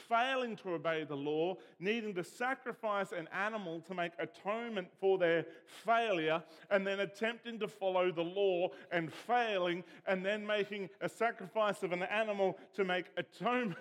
failing 0.09 0.55
to 0.57 0.73
obey 0.73 1.03
the 1.03 1.15
law, 1.15 1.55
needing 1.79 2.13
to 2.15 2.23
sacrifice 2.23 3.11
an 3.11 3.27
animal 3.31 3.79
to 3.81 3.93
make 3.93 4.11
atonement 4.17 4.87
for 4.99 5.17
their 5.17 5.45
failure, 5.85 6.43
and 6.71 6.85
then 6.85 6.99
attempting 6.99 7.59
to 7.59 7.67
follow 7.67 8.11
the 8.11 8.23
law 8.23 8.69
and 8.91 9.13
failing, 9.13 9.83
and 10.07 10.25
then 10.25 10.45
making 10.45 10.89
a 11.01 11.09
sacrifice 11.09 11.83
of 11.83 11.91
an 11.91 12.03
animal 12.03 12.57
to 12.73 12.83
make 12.83 13.05
atonement 13.17 13.77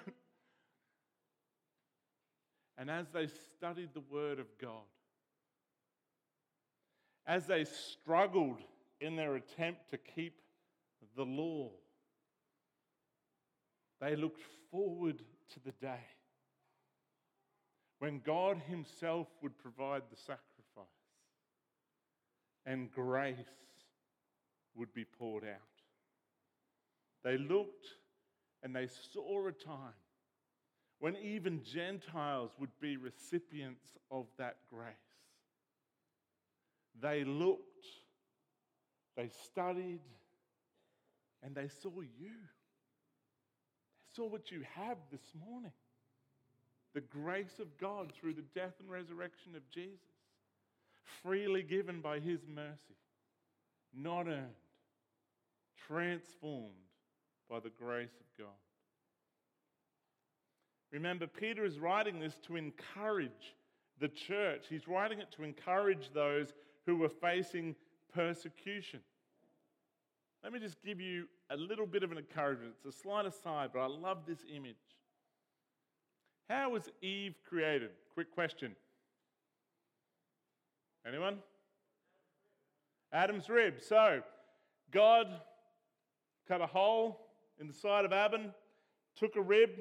and 2.79 2.91
as 2.91 3.07
they 3.13 3.27
studied 3.27 3.91
the 3.95 4.03
Word 4.11 4.39
of 4.39 4.47
God, 4.61 4.85
as 7.27 7.47
they 7.47 7.65
struggled 7.65 8.59
in 9.01 9.17
their 9.17 9.35
attempt 9.37 9.91
to 9.91 9.99
keep 9.99 10.41
the 11.17 11.25
law, 11.25 11.71
they 14.01 14.15
looked 14.15 14.43
forward 14.71 15.23
to 15.53 15.61
the 15.65 15.73
day 15.81 16.05
when 17.99 18.21
God 18.21 18.61
Himself 18.69 19.27
would 19.43 19.57
provide 19.59 20.03
the 20.11 20.17
sacrifice 20.17 20.87
and 22.67 22.91
grace 22.91 23.37
would 24.75 24.93
be 24.93 25.05
poured 25.05 25.45
out. 25.45 25.77
They 27.25 27.39
looked 27.39 27.87
and 28.63 28.75
they 28.75 28.89
saw 29.13 29.47
a 29.47 29.53
time 29.53 29.95
when 30.99 31.17
even 31.17 31.63
Gentiles 31.63 32.53
would 32.59 32.71
be 32.81 32.97
recipients 32.97 33.85
of 34.11 34.27
that 34.39 34.57
grace. 34.71 34.95
They 37.01 37.25
looked, 37.25 37.85
they 39.17 39.29
studied, 39.45 40.01
and 41.43 41.55
they 41.55 41.69
saw 41.69 42.01
you. 42.01 42.33
They 44.01 44.15
saw 44.15 44.27
what 44.27 44.51
you 44.51 44.63
have 44.75 44.97
this 45.11 45.33
morning 45.47 45.73
the 46.95 47.01
grace 47.03 47.59
of 47.61 47.77
God 47.77 48.11
through 48.19 48.33
the 48.33 48.45
death 48.55 48.73
and 48.81 48.91
resurrection 48.91 49.55
of 49.55 49.61
Jesus, 49.69 50.01
freely 51.23 51.63
given 51.63 52.01
by 52.01 52.21
His 52.21 52.41
mercy, 52.49 52.97
not 53.95 54.27
earned, 54.27 54.47
transformed 55.87 56.73
by 57.51 57.61
the 57.61 57.69
grace 57.69 58.17
of 58.19 58.27
God. 58.39 58.66
Remember, 60.97 61.27
Peter 61.27 61.67
is 61.67 61.79
writing 61.79 62.21
this 62.21 62.39
to 62.47 62.57
encourage 62.57 63.55
the 64.01 64.09
church. 64.09 64.65
He's 64.71 64.89
writing 64.89 65.19
it 65.19 65.31
to 65.33 65.45
encourage 65.45 66.11
those 66.15 66.55
who 66.87 66.97
were 66.97 67.11
facing 67.11 67.77
persecution. 68.15 69.01
Let 70.43 70.55
me 70.55 70.59
just 70.59 70.83
give 70.83 70.99
you 70.99 71.27
a 71.51 71.57
little 71.59 71.85
bit 71.85 72.03
of 72.03 72.13
an 72.13 72.17
encouragement. 72.17 72.73
It's 72.79 72.97
a 72.97 72.99
slight 72.99 73.27
aside, 73.27 73.73
but 73.75 73.81
I 73.81 73.89
love 73.89 74.21
this 74.27 74.39
image. 74.51 74.77
How 76.49 76.71
was 76.71 76.89
Eve 77.03 77.35
created? 77.47 77.91
Quick 78.15 78.33
question. 78.33 78.75
Anyone? 81.07 81.41
Adam's 83.13 83.51
rib. 83.51 83.83
So, 83.87 84.23
God 84.93 85.27
cut 86.49 86.63
a 86.63 86.67
hole 86.67 87.21
in 87.61 87.67
the 87.67 87.75
side 87.75 88.07
of 88.07 88.15
Adam, 88.15 88.55
took 89.15 89.37
a 89.37 89.43
rib, 89.43 89.73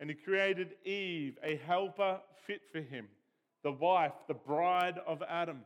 and 0.00 0.10
he 0.10 0.16
created 0.16 0.74
Eve, 0.84 1.38
a 1.42 1.56
helper 1.56 2.20
fit 2.46 2.62
for 2.70 2.80
him, 2.80 3.08
the 3.62 3.72
wife, 3.72 4.12
the 4.28 4.34
bride 4.34 4.98
of 5.06 5.22
Adam. 5.28 5.60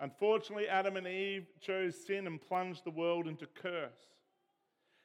Unfortunately, 0.00 0.68
Adam 0.68 0.96
and 0.96 1.06
Eve 1.06 1.46
chose 1.60 1.96
sin 2.06 2.26
and 2.26 2.40
plunged 2.40 2.84
the 2.84 2.90
world 2.90 3.28
into 3.28 3.46
curse. 3.46 4.08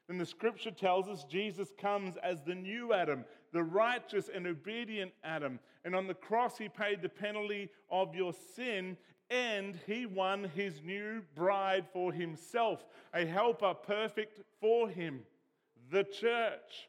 Then 0.07 0.17
the 0.17 0.25
scripture 0.25 0.71
tells 0.71 1.07
us 1.09 1.25
Jesus 1.25 1.69
comes 1.77 2.15
as 2.23 2.41
the 2.41 2.55
new 2.55 2.93
Adam, 2.93 3.25
the 3.51 3.63
righteous 3.63 4.29
and 4.33 4.47
obedient 4.47 5.11
Adam. 5.23 5.59
And 5.83 5.95
on 5.95 6.07
the 6.07 6.13
cross, 6.13 6.57
he 6.57 6.69
paid 6.69 7.01
the 7.01 7.09
penalty 7.09 7.69
of 7.89 8.15
your 8.15 8.33
sin 8.55 8.97
and 9.29 9.77
he 9.85 10.05
won 10.05 10.49
his 10.55 10.81
new 10.81 11.21
bride 11.35 11.85
for 11.91 12.13
himself, 12.13 12.85
a 13.13 13.25
helper 13.25 13.73
perfect 13.73 14.39
for 14.61 14.87
him, 14.87 15.19
the 15.91 16.05
church. 16.05 16.87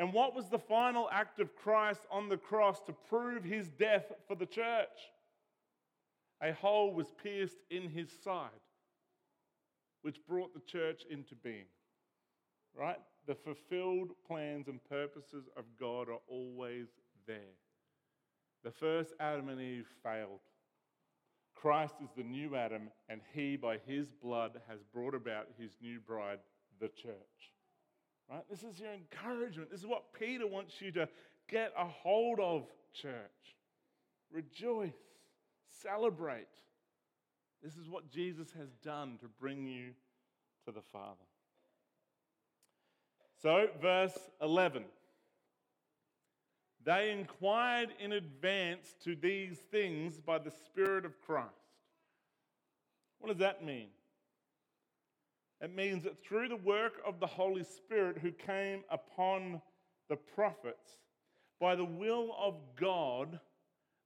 And 0.00 0.14
what 0.14 0.34
was 0.34 0.48
the 0.48 0.58
final 0.58 1.10
act 1.12 1.40
of 1.40 1.54
Christ 1.54 2.00
on 2.10 2.30
the 2.30 2.38
cross 2.38 2.80
to 2.86 2.92
prove 3.10 3.44
his 3.44 3.68
death 3.68 4.10
for 4.26 4.34
the 4.34 4.46
church? 4.46 4.88
A 6.42 6.54
hole 6.54 6.94
was 6.94 7.12
pierced 7.22 7.58
in 7.68 7.90
his 7.90 8.08
side, 8.24 8.48
which 10.00 10.16
brought 10.26 10.54
the 10.54 10.62
church 10.66 11.02
into 11.10 11.34
being. 11.34 11.66
Right? 12.74 12.96
The 13.26 13.34
fulfilled 13.34 14.12
plans 14.26 14.68
and 14.68 14.82
purposes 14.82 15.50
of 15.54 15.64
God 15.78 16.08
are 16.08 16.22
always 16.28 16.86
there. 17.26 17.58
The 18.64 18.70
first 18.70 19.12
Adam 19.20 19.50
and 19.50 19.60
Eve 19.60 19.88
failed. 20.02 20.40
Christ 21.54 21.96
is 22.02 22.08
the 22.16 22.22
new 22.22 22.56
Adam, 22.56 22.88
and 23.10 23.20
he, 23.34 23.56
by 23.56 23.76
his 23.86 24.06
blood, 24.22 24.62
has 24.66 24.78
brought 24.94 25.14
about 25.14 25.48
his 25.58 25.72
new 25.82 26.00
bride, 26.00 26.38
the 26.80 26.88
church. 26.88 27.52
Right? 28.30 28.44
This 28.48 28.62
is 28.62 28.78
your 28.78 28.92
encouragement. 28.92 29.70
This 29.70 29.80
is 29.80 29.86
what 29.86 30.12
Peter 30.12 30.46
wants 30.46 30.80
you 30.80 30.92
to 30.92 31.08
get 31.48 31.72
a 31.76 31.84
hold 31.84 32.38
of, 32.38 32.66
church. 32.92 33.12
Rejoice, 34.32 34.94
celebrate. 35.82 36.46
This 37.62 37.76
is 37.76 37.88
what 37.88 38.08
Jesus 38.10 38.48
has 38.58 38.68
done 38.84 39.18
to 39.20 39.26
bring 39.40 39.66
you 39.66 39.90
to 40.66 40.72
the 40.72 40.80
Father. 40.92 41.16
So, 43.42 43.66
verse 43.80 44.16
11. 44.40 44.84
They 46.84 47.10
inquired 47.10 47.90
in 47.98 48.12
advance 48.12 48.94
to 49.04 49.14
these 49.14 49.58
things 49.70 50.18
by 50.18 50.38
the 50.38 50.52
Spirit 50.66 51.04
of 51.04 51.20
Christ. 51.20 51.48
What 53.18 53.28
does 53.28 53.38
that 53.38 53.64
mean? 53.64 53.88
It 55.60 55.74
means 55.74 56.04
that 56.04 56.22
through 56.22 56.48
the 56.48 56.56
work 56.56 56.94
of 57.06 57.20
the 57.20 57.26
Holy 57.26 57.64
Spirit 57.64 58.18
who 58.18 58.32
came 58.32 58.82
upon 58.90 59.60
the 60.08 60.16
prophets, 60.16 60.96
by 61.60 61.76
the 61.76 61.84
will 61.84 62.34
of 62.40 62.54
God, 62.80 63.38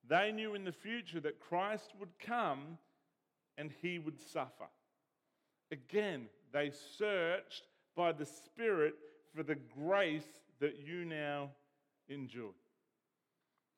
they 0.09 0.33
knew 0.33 0.55
in 0.55 0.65
the 0.65 0.73
future 0.73 1.21
that 1.21 1.41
Christ 1.41 1.93
would 2.01 2.19
come 2.19 2.79
and 3.57 3.71
he 3.81 3.99
would 3.99 4.19
suffer. 4.21 4.67
Again, 5.71 6.27
they 6.53 6.73
searched 6.99 7.69
by 7.97 8.13
the 8.13 8.27
Spirit 8.27 8.95
for 9.35 9.43
the 9.43 9.57
grace 9.77 10.27
that 10.61 10.79
you 10.85 11.05
now 11.05 11.51
enjoy. 12.09 12.51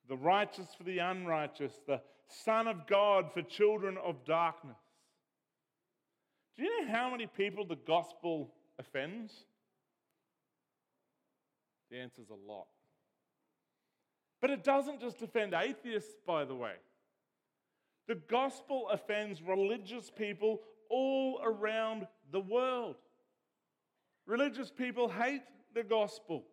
The 0.08 0.16
righteous 0.16 0.68
for 0.76 0.84
the 0.84 0.98
unrighteous, 0.98 1.72
the 1.86 2.00
Son 2.28 2.66
of 2.66 2.86
God 2.86 3.32
for 3.32 3.42
children 3.42 3.98
of 4.02 4.24
darkness. 4.24 4.76
Do 6.56 6.64
you 6.64 6.82
know 6.86 6.92
how 6.92 7.10
many 7.10 7.26
people 7.26 7.66
the 7.66 7.76
gospel 7.76 8.50
offends? 8.78 9.32
The 11.90 11.98
answer 11.98 12.22
is 12.22 12.30
a 12.30 12.50
lot. 12.50 12.66
But 14.40 14.50
it 14.50 14.64
doesn't 14.64 15.00
just 15.00 15.22
offend 15.22 15.54
atheists, 15.54 16.14
by 16.26 16.44
the 16.44 16.54
way. 16.54 16.74
The 18.08 18.16
gospel 18.28 18.88
offends 18.90 19.42
religious 19.42 20.10
people 20.10 20.60
all 20.88 21.40
around 21.42 22.06
the 22.30 22.40
world. 22.40 22.96
Religious 24.26 24.70
people 24.70 25.08
hate 25.08 25.42
the 25.74 25.82
gospel. 25.82 26.44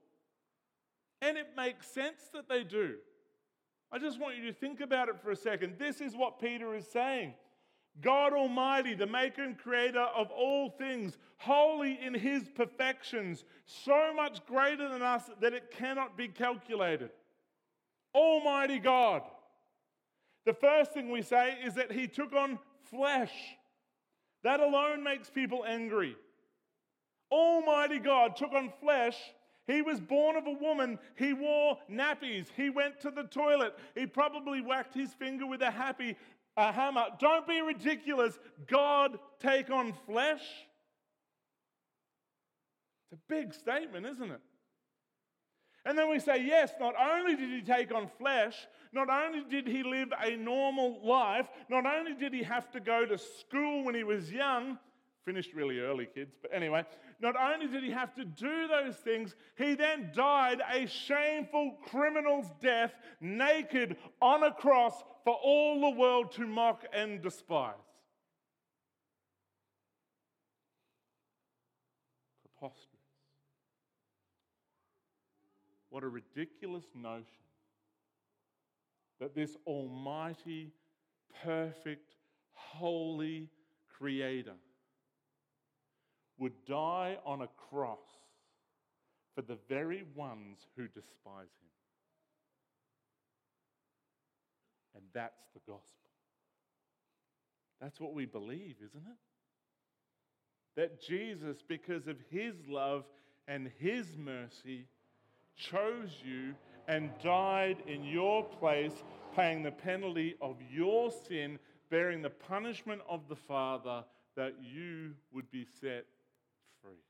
And 1.22 1.38
it 1.38 1.48
makes 1.56 1.88
sense 1.88 2.30
that 2.34 2.50
they 2.50 2.64
do. 2.64 2.96
I 3.92 4.00
just 4.00 4.20
want 4.20 4.36
you 4.36 4.46
to 4.48 4.54
think 4.54 4.82
about 4.82 5.08
it 5.08 5.22
for 5.22 5.32
a 5.32 5.36
second. 5.36 5.76
This 5.78 6.02
is 6.02 6.16
what 6.16 6.40
Peter 6.40 6.76
is 6.76 6.88
saying 6.88 7.34
God 8.02 8.34
Almighty, 8.34 8.96
the 8.96 9.08
maker 9.08 9.44
and 9.44 9.58
creator 9.58 10.08
of 10.16 10.32
all 10.32 10.70
things, 10.70 11.18
holy 11.38 12.00
in 12.04 12.14
his 12.14 12.50
perfections, 12.56 13.46
so 13.66 14.14
much 14.14 14.46
greater 14.46 14.90
than 14.90 15.02
us 15.02 15.30
that 15.42 15.54
it 15.54 15.72
cannot 15.72 16.18
be 16.18 16.28
calculated. 16.28 17.12
Almighty 18.16 18.80
God. 18.80 19.22
The 20.46 20.54
first 20.54 20.92
thing 20.94 21.10
we 21.10 21.22
say 21.22 21.58
is 21.64 21.76
that 21.76 21.92
he 21.92 22.08
took 22.08 22.34
on 22.34 22.60
flesh. 22.90 23.32
That 24.44 24.60
alone 24.60 25.04
makes 25.04 25.30
people 25.30 25.64
angry. 25.66 26.16
Almighty 27.32 28.00
God 28.00 28.36
took 28.36 28.52
on 28.52 28.72
flesh. 28.82 29.18
He 29.66 29.82
was 29.82 30.02
born 30.02 30.36
of 30.36 30.46
a 30.46 30.52
woman. 30.52 31.00
He 31.16 31.32
wore 31.32 31.78
nappies. 31.90 32.48
He 32.56 32.70
went 32.70 33.00
to 33.00 33.12
the 33.12 33.24
toilet. 33.24 33.74
He 33.96 34.06
probably 34.06 34.60
whacked 34.60 34.94
his 34.94 35.14
finger 35.14 35.48
with 35.48 35.62
a 35.62 35.72
happy 35.72 36.18
a 36.58 36.72
hammer. 36.72 37.06
Don't 37.20 37.48
be 37.48 37.62
ridiculous. 37.62 38.38
God 38.68 39.18
take 39.40 39.70
on 39.70 39.94
flesh. 40.06 40.44
It's 43.12 43.14
a 43.14 43.34
big 43.34 43.54
statement, 43.54 44.06
isn't 44.06 44.32
it? 44.32 44.42
And 45.86 45.98
then 45.98 46.10
we 46.10 46.20
say, 46.20 46.44
yes, 46.44 46.72
not 46.80 46.94
only 47.00 47.36
did 47.36 47.50
he 47.50 47.62
take 47.62 47.94
on 47.94 48.10
flesh, 48.18 48.56
not 48.94 49.10
only 49.10 49.44
did 49.50 49.68
he 49.68 49.84
live 49.84 50.10
a 50.24 50.36
normal 50.38 51.06
life, 51.06 51.48
not 51.70 51.86
only 51.86 52.14
did 52.14 52.34
he 52.34 52.44
have 52.44 52.72
to 52.72 52.80
go 52.80 53.06
to 53.06 53.18
school 53.18 53.84
when 53.84 53.96
he 53.96 54.04
was 54.04 54.32
young, 54.32 54.78
finished 55.26 55.54
really 55.54 55.80
early, 55.80 56.08
kids, 56.14 56.36
but 56.42 56.52
anyway, 56.54 56.84
not 57.20 57.36
only 57.36 57.68
did 57.68 57.84
he 57.84 57.92
have 57.92 58.14
to 58.16 58.26
do 58.26 58.68
those 58.68 58.96
things, 58.96 59.36
he 59.58 59.76
then 59.76 60.12
died 60.14 60.62
a 60.72 60.86
shameful 60.86 61.78
criminal's 61.86 62.48
death, 62.62 62.94
naked 63.22 63.98
on 64.22 64.44
a 64.44 64.52
cross 64.52 65.04
for 65.24 65.34
all 65.34 65.80
the 65.80 65.98
world 65.98 66.32
to 66.34 66.46
mock 66.46 66.84
and 66.94 67.22
despise. 67.22 67.76
Preposterous. 72.44 72.88
What 75.90 76.04
a 76.04 76.10
ridiculous 76.10 76.86
notion 76.96 77.24
that 79.20 79.36
this 79.36 79.56
almighty, 79.66 80.72
perfect, 81.44 82.16
holy 82.54 83.50
creator 83.88 84.56
would 86.38 86.54
die 86.66 87.18
on 87.26 87.42
a 87.42 87.48
cross 87.70 88.00
for 89.36 89.42
the 89.42 89.58
very 89.68 90.04
ones 90.16 90.60
who 90.76 90.88
despise 90.88 91.48
him. 91.62 91.70
And 94.96 95.04
that's 95.14 95.46
the 95.54 95.60
gospel. 95.68 96.04
That's 97.82 98.00
what 98.00 98.14
we 98.14 98.26
believe, 98.26 98.76
isn't 98.84 99.04
it? 99.06 99.18
That 100.76 101.02
Jesus, 101.02 101.58
because 101.68 102.08
of 102.08 102.18
his 102.30 102.56
love 102.68 103.06
and 103.48 103.72
his 103.80 104.06
mercy, 104.18 104.88
chose 105.56 106.10
you 106.24 106.56
and 106.88 107.12
died 107.24 107.78
in 107.88 108.04
your 108.04 108.44
place, 108.44 109.04
paying 109.36 109.64
the 109.64 109.72
penalty 109.72 110.36
of 110.42 110.58
your 110.72 111.12
sin, 111.28 111.60
bearing 111.90 112.22
the 112.22 112.30
punishment 112.30 113.02
of 113.08 113.28
the 113.28 113.36
Father, 113.36 114.04
that 114.36 114.56
you 114.62 115.12
would 115.32 115.50
be 115.52 115.66
set 115.80 116.06
free. 116.84 117.02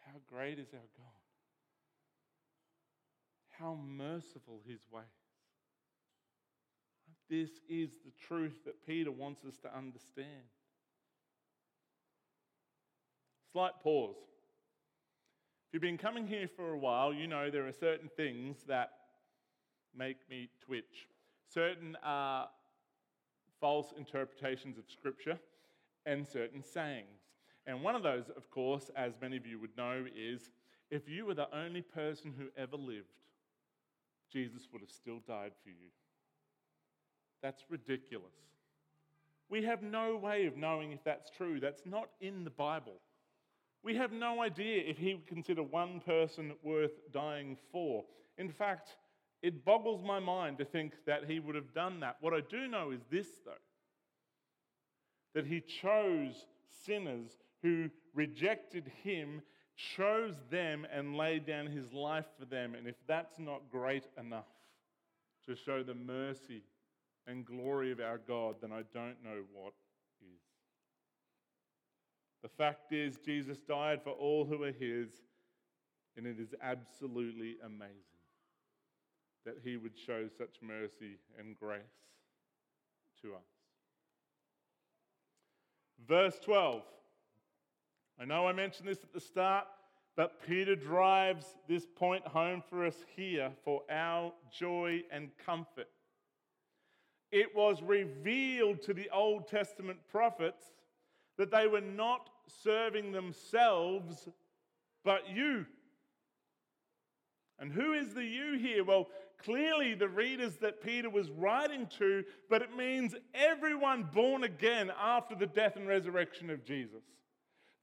How 0.00 0.18
great 0.26 0.58
is 0.58 0.68
our 0.72 0.80
God! 0.96 1.24
How 3.50 3.78
merciful 3.86 4.60
his 4.66 4.80
ways. 4.90 5.04
This 7.30 7.50
is 7.68 7.90
the 8.04 8.12
truth 8.26 8.64
that 8.64 8.84
Peter 8.86 9.10
wants 9.10 9.44
us 9.44 9.58
to 9.58 9.76
understand. 9.76 10.28
Slight 13.52 13.72
pause. 13.82 14.16
If 15.68 15.74
you've 15.74 15.82
been 15.82 15.98
coming 15.98 16.26
here 16.26 16.48
for 16.48 16.72
a 16.72 16.78
while, 16.78 17.14
you 17.14 17.26
know 17.26 17.50
there 17.50 17.66
are 17.66 17.72
certain 17.72 18.10
things 18.16 18.58
that 18.68 18.90
make 19.96 20.18
me 20.28 20.48
twitch. 20.64 21.08
Certain 21.48 21.96
uh, 22.04 22.46
false 23.60 23.92
interpretations 23.96 24.76
of 24.76 24.84
Scripture 24.88 25.38
and 26.04 26.26
certain 26.26 26.62
sayings. 26.62 27.23
And 27.66 27.82
one 27.82 27.94
of 27.94 28.02
those, 28.02 28.28
of 28.36 28.50
course, 28.50 28.90
as 28.96 29.12
many 29.20 29.36
of 29.36 29.46
you 29.46 29.58
would 29.58 29.76
know, 29.76 30.04
is 30.14 30.50
if 30.90 31.08
you 31.08 31.26
were 31.26 31.34
the 31.34 31.54
only 31.56 31.82
person 31.82 32.34
who 32.36 32.46
ever 32.60 32.76
lived, 32.76 33.06
Jesus 34.30 34.68
would 34.72 34.82
have 34.82 34.90
still 34.90 35.20
died 35.26 35.52
for 35.62 35.70
you. 35.70 35.90
That's 37.42 37.64
ridiculous. 37.68 38.34
We 39.48 39.64
have 39.64 39.82
no 39.82 40.16
way 40.16 40.46
of 40.46 40.56
knowing 40.56 40.92
if 40.92 41.04
that's 41.04 41.30
true. 41.30 41.60
That's 41.60 41.82
not 41.86 42.08
in 42.20 42.44
the 42.44 42.50
Bible. 42.50 43.00
We 43.82 43.94
have 43.96 44.12
no 44.12 44.42
idea 44.42 44.82
if 44.86 44.98
he 44.98 45.14
would 45.14 45.26
consider 45.26 45.62
one 45.62 46.00
person 46.00 46.52
worth 46.62 47.12
dying 47.12 47.56
for. 47.70 48.04
In 48.38 48.50
fact, 48.50 48.96
it 49.42 49.64
boggles 49.64 50.02
my 50.02 50.18
mind 50.18 50.58
to 50.58 50.64
think 50.64 50.94
that 51.06 51.24
he 51.28 51.38
would 51.38 51.54
have 51.54 51.74
done 51.74 52.00
that. 52.00 52.16
What 52.20 52.32
I 52.32 52.40
do 52.40 52.66
know 52.66 52.90
is 52.90 53.02
this, 53.10 53.28
though 53.44 53.52
that 55.34 55.46
he 55.46 55.60
chose 55.60 56.46
sinners 56.84 57.36
who 57.64 57.88
rejected 58.12 58.92
him, 59.02 59.40
chose 59.96 60.34
them, 60.50 60.86
and 60.92 61.16
laid 61.16 61.46
down 61.46 61.66
his 61.66 61.92
life 61.94 62.26
for 62.38 62.44
them. 62.44 62.74
And 62.74 62.86
if 62.86 62.94
that's 63.08 63.38
not 63.38 63.70
great 63.70 64.04
enough 64.20 64.44
to 65.46 65.56
show 65.56 65.82
the 65.82 65.94
mercy 65.94 66.62
and 67.26 67.44
glory 67.44 67.90
of 67.90 68.00
our 68.00 68.18
God, 68.18 68.56
then 68.60 68.70
I 68.70 68.82
don't 68.92 69.16
know 69.24 69.42
what 69.50 69.72
is. 70.20 70.42
The 72.42 72.50
fact 72.50 72.92
is, 72.92 73.16
Jesus 73.24 73.56
died 73.66 74.02
for 74.04 74.10
all 74.10 74.44
who 74.44 74.62
are 74.64 74.72
his, 74.72 75.08
and 76.18 76.26
it 76.26 76.38
is 76.38 76.54
absolutely 76.62 77.56
amazing 77.64 77.94
that 79.46 79.56
he 79.64 79.78
would 79.78 79.96
show 79.96 80.28
such 80.36 80.56
mercy 80.60 81.16
and 81.38 81.58
grace 81.58 81.80
to 83.22 83.34
us. 83.34 83.40
Verse 86.06 86.38
12. 86.42 86.82
I 88.20 88.24
know 88.24 88.46
I 88.46 88.52
mentioned 88.52 88.88
this 88.88 89.02
at 89.02 89.12
the 89.12 89.20
start, 89.20 89.66
but 90.16 90.40
Peter 90.46 90.76
drives 90.76 91.46
this 91.68 91.86
point 91.86 92.26
home 92.26 92.62
for 92.68 92.86
us 92.86 92.96
here 93.16 93.50
for 93.64 93.82
our 93.90 94.32
joy 94.56 95.02
and 95.10 95.30
comfort. 95.44 95.88
It 97.32 97.54
was 97.54 97.82
revealed 97.82 98.80
to 98.82 98.94
the 98.94 99.10
Old 99.12 99.48
Testament 99.48 99.98
prophets 100.10 100.64
that 101.36 101.50
they 101.50 101.66
were 101.66 101.80
not 101.80 102.30
serving 102.62 103.10
themselves, 103.10 104.28
but 105.04 105.28
you. 105.28 105.66
And 107.58 107.72
who 107.72 107.92
is 107.92 108.14
the 108.14 108.24
you 108.24 108.56
here? 108.58 108.84
Well, 108.84 109.08
clearly 109.42 109.94
the 109.94 110.08
readers 110.08 110.56
that 110.56 110.80
Peter 110.80 111.10
was 111.10 111.30
writing 111.30 111.88
to, 111.98 112.24
but 112.48 112.62
it 112.62 112.76
means 112.76 113.16
everyone 113.34 114.08
born 114.14 114.44
again 114.44 114.92
after 115.00 115.34
the 115.34 115.46
death 115.46 115.74
and 115.74 115.88
resurrection 115.88 116.50
of 116.50 116.64
Jesus. 116.64 117.02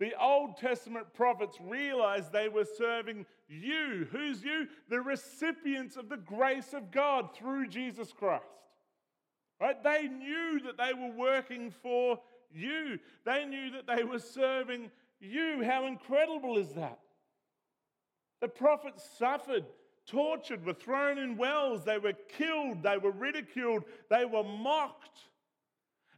The 0.02 0.20
Old 0.20 0.58
Testament 0.58 1.14
prophets 1.14 1.60
realized 1.62 2.32
they 2.32 2.50
were 2.50 2.66
serving 2.66 3.24
you. 3.48 4.08
Who's 4.12 4.44
you? 4.44 4.68
The 4.90 5.00
recipients 5.00 5.96
of 5.96 6.10
the 6.10 6.18
grace 6.18 6.74
of 6.74 6.90
God 6.90 7.36
through 7.36 7.68
Jesus 7.68 8.12
Christ. 8.12 8.44
Right? 9.62 9.82
They 9.84 10.08
knew 10.08 10.60
that 10.62 10.78
they 10.78 10.96
were 10.96 11.16
working 11.16 11.72
for 11.84 12.20
you. 12.52 12.98
They 13.28 13.46
knew 13.46 13.70
that 13.74 13.86
they 13.86 14.04
were 14.04 14.18
serving 14.18 14.90
you. 15.20 15.64
How 15.64 15.86
incredible 15.86 16.58
is 16.58 16.70
that? 16.70 16.98
The 18.40 18.48
prophets 18.48 19.08
suffered, 19.20 19.68
tortured, 20.08 20.66
were 20.66 20.74
thrown 20.74 21.20
in 21.20 21.38
wells, 21.38 21.86
they 21.86 22.00
were 22.00 22.14
killed, 22.28 22.82
they 22.82 22.98
were 22.98 23.12
ridiculed, 23.12 23.84
they 24.10 24.26
were 24.26 24.44
mocked. 24.44 25.20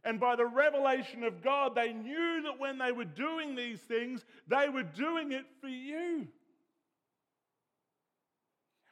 And 0.04 0.20
by 0.20 0.36
the 0.36 0.46
revelation 0.46 1.24
of 1.24 1.42
God, 1.42 1.74
they 1.74 1.92
knew 1.92 2.42
that 2.42 2.60
when 2.60 2.78
they 2.78 2.92
were 2.92 3.06
doing 3.06 3.54
these 3.54 3.80
things, 3.80 4.24
they 4.46 4.68
were 4.68 4.82
doing 4.82 5.32
it 5.32 5.46
for 5.60 5.68
you. 5.68 6.28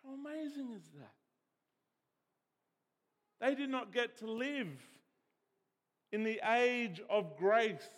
How 0.02 0.14
amazing 0.14 0.72
is 0.72 0.82
that? 0.98 1.12
They 3.40 3.54
did 3.54 3.68
not 3.68 3.92
get 3.92 4.18
to 4.18 4.30
live 4.30 4.68
in 6.12 6.24
the 6.24 6.40
age 6.56 7.00
of 7.10 7.36
grace. 7.36 7.88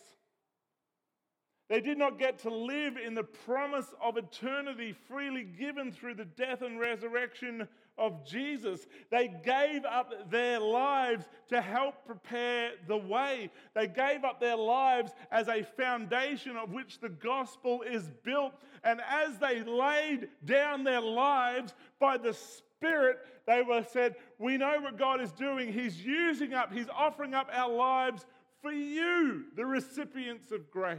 They 1.68 1.80
did 1.80 1.98
not 1.98 2.18
get 2.18 2.40
to 2.40 2.50
live 2.50 2.96
in 2.96 3.14
the 3.14 3.24
promise 3.24 3.86
of 4.02 4.16
eternity 4.16 4.94
freely 5.08 5.44
given 5.44 5.92
through 5.92 6.14
the 6.14 6.24
death 6.24 6.62
and 6.62 6.80
resurrection 6.80 7.68
of 7.96 8.24
Jesus. 8.26 8.86
They 9.10 9.28
gave 9.44 9.84
up 9.84 10.30
their 10.30 10.58
lives 10.58 11.26
to 11.48 11.60
help 11.60 12.06
prepare 12.06 12.72
the 12.86 12.96
way. 12.96 13.50
They 13.74 13.86
gave 13.86 14.24
up 14.24 14.40
their 14.40 14.56
lives 14.56 15.12
as 15.30 15.48
a 15.48 15.62
foundation 15.62 16.56
of 16.56 16.72
which 16.72 17.00
the 17.00 17.08
gospel 17.08 17.82
is 17.82 18.10
built. 18.24 18.54
And 18.82 19.00
as 19.08 19.38
they 19.38 19.62
laid 19.62 20.28
down 20.44 20.84
their 20.84 21.00
lives 21.00 21.74
by 22.00 22.18
the 22.18 22.34
Spirit, 22.34 23.18
they 23.46 23.62
were 23.62 23.84
said, 23.90 24.16
We 24.38 24.56
know 24.56 24.80
what 24.80 24.98
God 24.98 25.20
is 25.20 25.32
doing. 25.32 25.72
He's 25.72 26.04
using 26.04 26.54
up, 26.54 26.72
He's 26.72 26.88
offering 26.94 27.34
up 27.34 27.48
our 27.52 27.72
lives 27.72 28.24
for 28.60 28.72
you, 28.72 29.44
the 29.56 29.66
recipients 29.66 30.50
of 30.50 30.70
grace. 30.70 30.98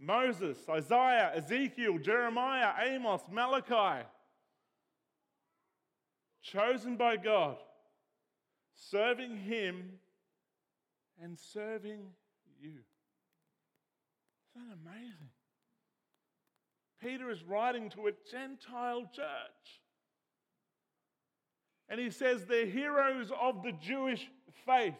Moses, 0.00 0.58
Isaiah, 0.68 1.32
Ezekiel, 1.34 1.98
Jeremiah, 1.98 2.72
Amos, 2.84 3.22
Malachi, 3.30 4.04
chosen 6.42 6.96
by 6.96 7.16
God, 7.16 7.56
serving 8.74 9.36
Him 9.36 9.98
and 11.22 11.38
serving 11.38 12.00
you. 12.60 12.74
Isn't 14.54 14.68
that 14.68 14.76
amazing? 14.84 15.30
Peter 17.00 17.30
is 17.30 17.44
writing 17.44 17.90
to 17.90 18.08
a 18.08 18.12
Gentile 18.30 19.08
church. 19.14 19.80
And 21.88 22.00
he 22.00 22.10
says 22.10 22.44
they're 22.44 22.66
heroes 22.66 23.30
of 23.40 23.62
the 23.62 23.72
Jewish 23.72 24.28
faith, 24.66 24.94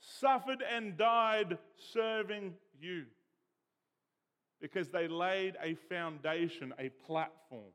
suffered 0.00 0.62
and 0.62 0.96
died 0.96 1.58
serving 1.92 2.54
you 2.80 3.04
because 4.60 4.88
they 4.88 5.08
laid 5.08 5.56
a 5.62 5.74
foundation, 5.88 6.72
a 6.78 6.88
platform 7.06 7.72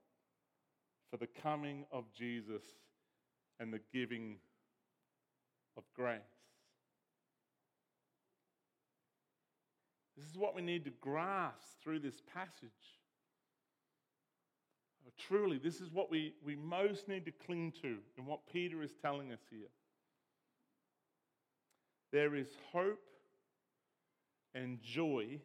for 1.16 1.20
the 1.20 1.42
coming 1.42 1.86
of 1.94 2.04
Jesus 2.14 2.62
and 3.60 3.72
the 3.72 3.80
giving 3.94 4.36
of 5.78 5.84
grace. 5.96 6.20
This 10.18 10.26
is 10.26 10.38
what 10.38 10.56
we 10.56 10.62
need 10.62 10.84
to 10.86 10.92
grasp 11.00 11.82
through 11.82 12.00
this 12.00 12.22
passage. 12.34 12.70
Oh, 15.08 15.12
truly, 15.18 15.58
this 15.58 15.80
is 15.80 15.90
what 15.90 16.12
we, 16.12 16.34
we 16.44 16.56
most 16.56 17.08
need 17.08 17.24
to 17.26 17.32
cling 17.32 17.72
to 17.82 17.98
in 18.18 18.26
what 18.26 18.40
Peter 18.52 18.84
is 18.84 18.92
telling 19.02 19.32
us 19.32 19.40
here. 19.50 19.70
There 22.12 22.36
is 22.36 22.50
hope 22.74 23.00
and 24.54 24.82
joy 24.82 25.40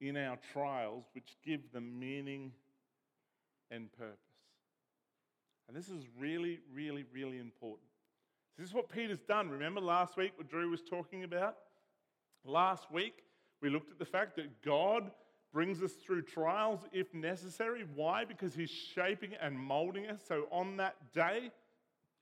in 0.00 0.16
our 0.16 0.38
trials 0.52 1.06
which 1.12 1.36
give 1.44 1.72
them 1.72 1.98
meaning 1.98 2.52
and 3.72 3.90
purpose. 3.92 4.18
And 5.68 5.76
this 5.76 5.88
is 5.88 6.04
really, 6.18 6.60
really, 6.72 7.04
really 7.12 7.38
important. 7.38 7.88
This 8.58 8.68
is 8.68 8.74
what 8.74 8.90
Peter's 8.90 9.22
done. 9.22 9.48
Remember 9.48 9.80
last 9.80 10.16
week 10.16 10.32
what 10.36 10.48
Drew 10.48 10.70
was 10.70 10.82
talking 10.82 11.24
about? 11.24 11.56
Last 12.44 12.90
week, 12.92 13.22
we 13.60 13.70
looked 13.70 13.90
at 13.90 13.98
the 13.98 14.04
fact 14.04 14.36
that 14.36 14.62
God 14.62 15.10
brings 15.52 15.82
us 15.82 15.92
through 15.92 16.22
trials 16.22 16.80
if 16.92 17.12
necessary. 17.14 17.84
Why? 17.94 18.24
Because 18.24 18.54
He's 18.54 18.70
shaping 18.70 19.32
and 19.40 19.58
molding 19.58 20.06
us. 20.06 20.20
So 20.26 20.46
on 20.50 20.76
that 20.78 20.96
day, 21.14 21.50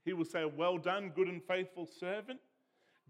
He 0.05 0.13
will 0.13 0.25
say, 0.25 0.45
Well 0.45 0.79
done, 0.79 1.13
good 1.15 1.29
and 1.29 1.43
faithful 1.43 1.87
servant. 1.99 2.41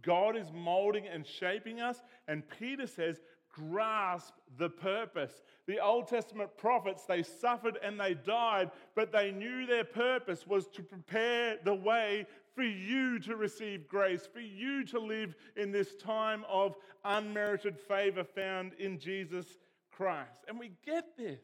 God 0.02 0.36
is 0.36 0.50
molding 0.52 1.06
and 1.06 1.26
shaping 1.26 1.80
us. 1.80 2.00
And 2.26 2.42
Peter 2.58 2.86
says, 2.86 3.20
grasp 3.52 4.34
the 4.58 4.68
purpose. 4.68 5.42
The 5.66 5.80
Old 5.80 6.08
Testament 6.08 6.50
prophets, 6.56 7.04
they 7.04 7.22
suffered 7.22 7.78
and 7.82 7.98
they 7.98 8.14
died, 8.14 8.70
but 8.94 9.12
they 9.12 9.30
knew 9.30 9.66
their 9.66 9.84
purpose 9.84 10.46
was 10.46 10.66
to 10.68 10.82
prepare 10.82 11.56
the 11.64 11.74
way 11.74 12.26
for 12.54 12.62
you 12.62 13.18
to 13.20 13.36
receive 13.36 13.88
grace, 13.88 14.28
for 14.32 14.40
you 14.40 14.84
to 14.86 14.98
live 14.98 15.34
in 15.56 15.70
this 15.70 15.94
time 15.96 16.44
of 16.48 16.76
unmerited 17.04 17.78
favor 17.78 18.24
found 18.24 18.72
in 18.78 18.98
Jesus 18.98 19.46
Christ. 19.90 20.44
And 20.48 20.58
we 20.58 20.72
get 20.84 21.16
this. 21.16 21.40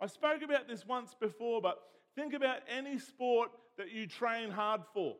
I 0.00 0.06
spoke 0.06 0.42
about 0.42 0.68
this 0.68 0.86
once 0.86 1.14
before, 1.18 1.60
but 1.62 1.78
think 2.14 2.34
about 2.34 2.58
any 2.68 2.98
sport 2.98 3.50
that 3.78 3.92
you 3.92 4.06
train 4.06 4.50
hard 4.50 4.82
for. 4.92 5.16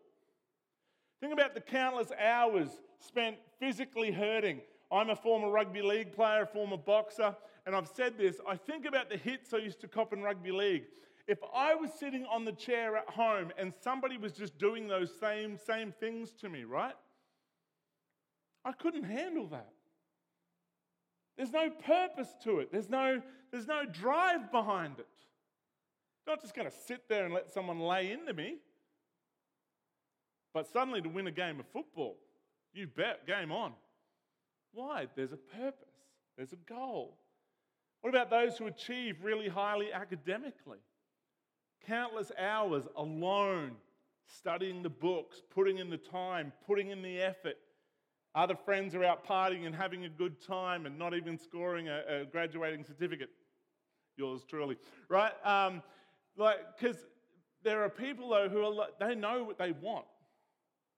Think 1.21 1.33
about 1.33 1.55
the 1.55 1.61
countless 1.61 2.13
hours 2.13 2.69
spent 2.99 3.37
physically 3.59 4.11
hurting. 4.11 4.61
I'm 4.97 5.11
a 5.11 5.17
former 5.17 5.51
rugby 5.51 5.83
league 5.83 6.13
player, 6.13 6.43
a 6.43 6.47
former 6.47 6.79
boxer, 6.79 7.37
and 7.67 7.77
I've 7.77 7.89
said 7.89 8.17
this. 8.17 8.41
I 8.49 8.57
think 8.57 8.87
about 8.87 9.11
the 9.11 9.17
hits 9.19 9.53
I 9.53 9.59
used 9.59 9.81
to 9.83 9.89
cop 9.89 10.13
in 10.13 10.23
rugby 10.23 10.53
league. 10.53 10.85
If 11.29 11.39
I 11.55 11.75
was 11.75 11.91
sitting 11.93 12.25
on 12.27 12.45
the 12.45 12.53
chair 12.53 12.97
at 12.97 13.09
home 13.11 13.53
and 13.59 13.75
somebody 13.83 14.17
was 14.17 14.33
just 14.33 14.57
doing 14.59 14.89
those 14.89 15.13
same, 15.21 15.59
same 15.59 15.93
things 15.93 16.33
to 16.41 16.49
me, 16.49 16.65
right? 16.65 16.95
I 18.65 18.73
couldn't 18.73 19.05
handle 19.05 19.47
that. 19.49 19.73
There's 21.37 21.53
no 21.53 21.69
purpose 21.69 22.35
to 22.45 22.61
it. 22.61 22.73
There's 22.73 22.89
no, 22.89 23.21
there's 23.51 23.67
no 23.67 23.85
drive 23.85 24.51
behind 24.51 24.99
it. 24.99 25.07
I'm 26.27 26.33
not 26.33 26.43
just 26.43 26.55
going 26.55 26.69
to 26.69 26.75
sit 26.87 27.09
there 27.09 27.25
and 27.25 27.35
let 27.35 27.53
someone 27.53 27.81
lay 27.81 28.13
into 28.13 28.33
me. 28.33 28.57
But 30.55 30.67
suddenly 30.73 31.03
to 31.03 31.09
win 31.09 31.27
a 31.27 31.33
game 31.33 31.61
of 31.61 31.67
football, 31.67 32.17
you 32.73 32.87
bet, 32.87 33.27
game 33.27 33.53
on. 33.53 33.73
Why? 34.77 35.07
There's 35.17 35.33
a 35.33 35.39
purpose, 35.39 35.89
there's 36.37 36.53
a 36.53 36.73
goal. 36.73 37.17
What 38.03 38.11
about 38.11 38.29
those 38.29 38.59
who 38.59 38.67
achieve 38.67 39.17
really 39.23 39.49
highly 39.49 39.91
academically? 39.91 40.79
Countless 41.87 42.31
hours 42.39 42.85
alone, 42.95 43.73
studying 44.27 44.83
the 44.83 44.91
books, 44.91 45.41
putting 45.51 45.79
in 45.79 45.89
the 45.89 45.97
time, 45.97 46.53
putting 46.67 46.91
in 46.91 47.01
the 47.01 47.23
effort. 47.23 47.57
Other 48.35 48.55
friends 48.55 48.95
are 48.95 49.03
out 49.03 49.27
partying 49.27 49.65
and 49.65 49.75
having 49.75 50.05
a 50.05 50.11
good 50.11 50.43
time 50.47 50.85
and 50.85 50.99
not 50.99 51.15
even 51.15 51.39
scoring 51.39 51.89
a, 51.89 52.03
a 52.09 52.25
graduating 52.27 52.85
certificate. 52.85 53.31
Yours 54.19 54.45
truly, 54.47 54.77
right? 55.09 55.33
Um, 55.43 55.83
like, 56.37 56.59
because 56.79 56.99
there 57.63 57.83
are 57.83 57.89
people 57.89 58.29
though 58.29 58.51
who 58.51 58.63
are 58.63 58.89
they 59.01 59.15
know 59.15 59.43
what 59.43 59.57
they 59.57 59.73
want. 59.73 60.05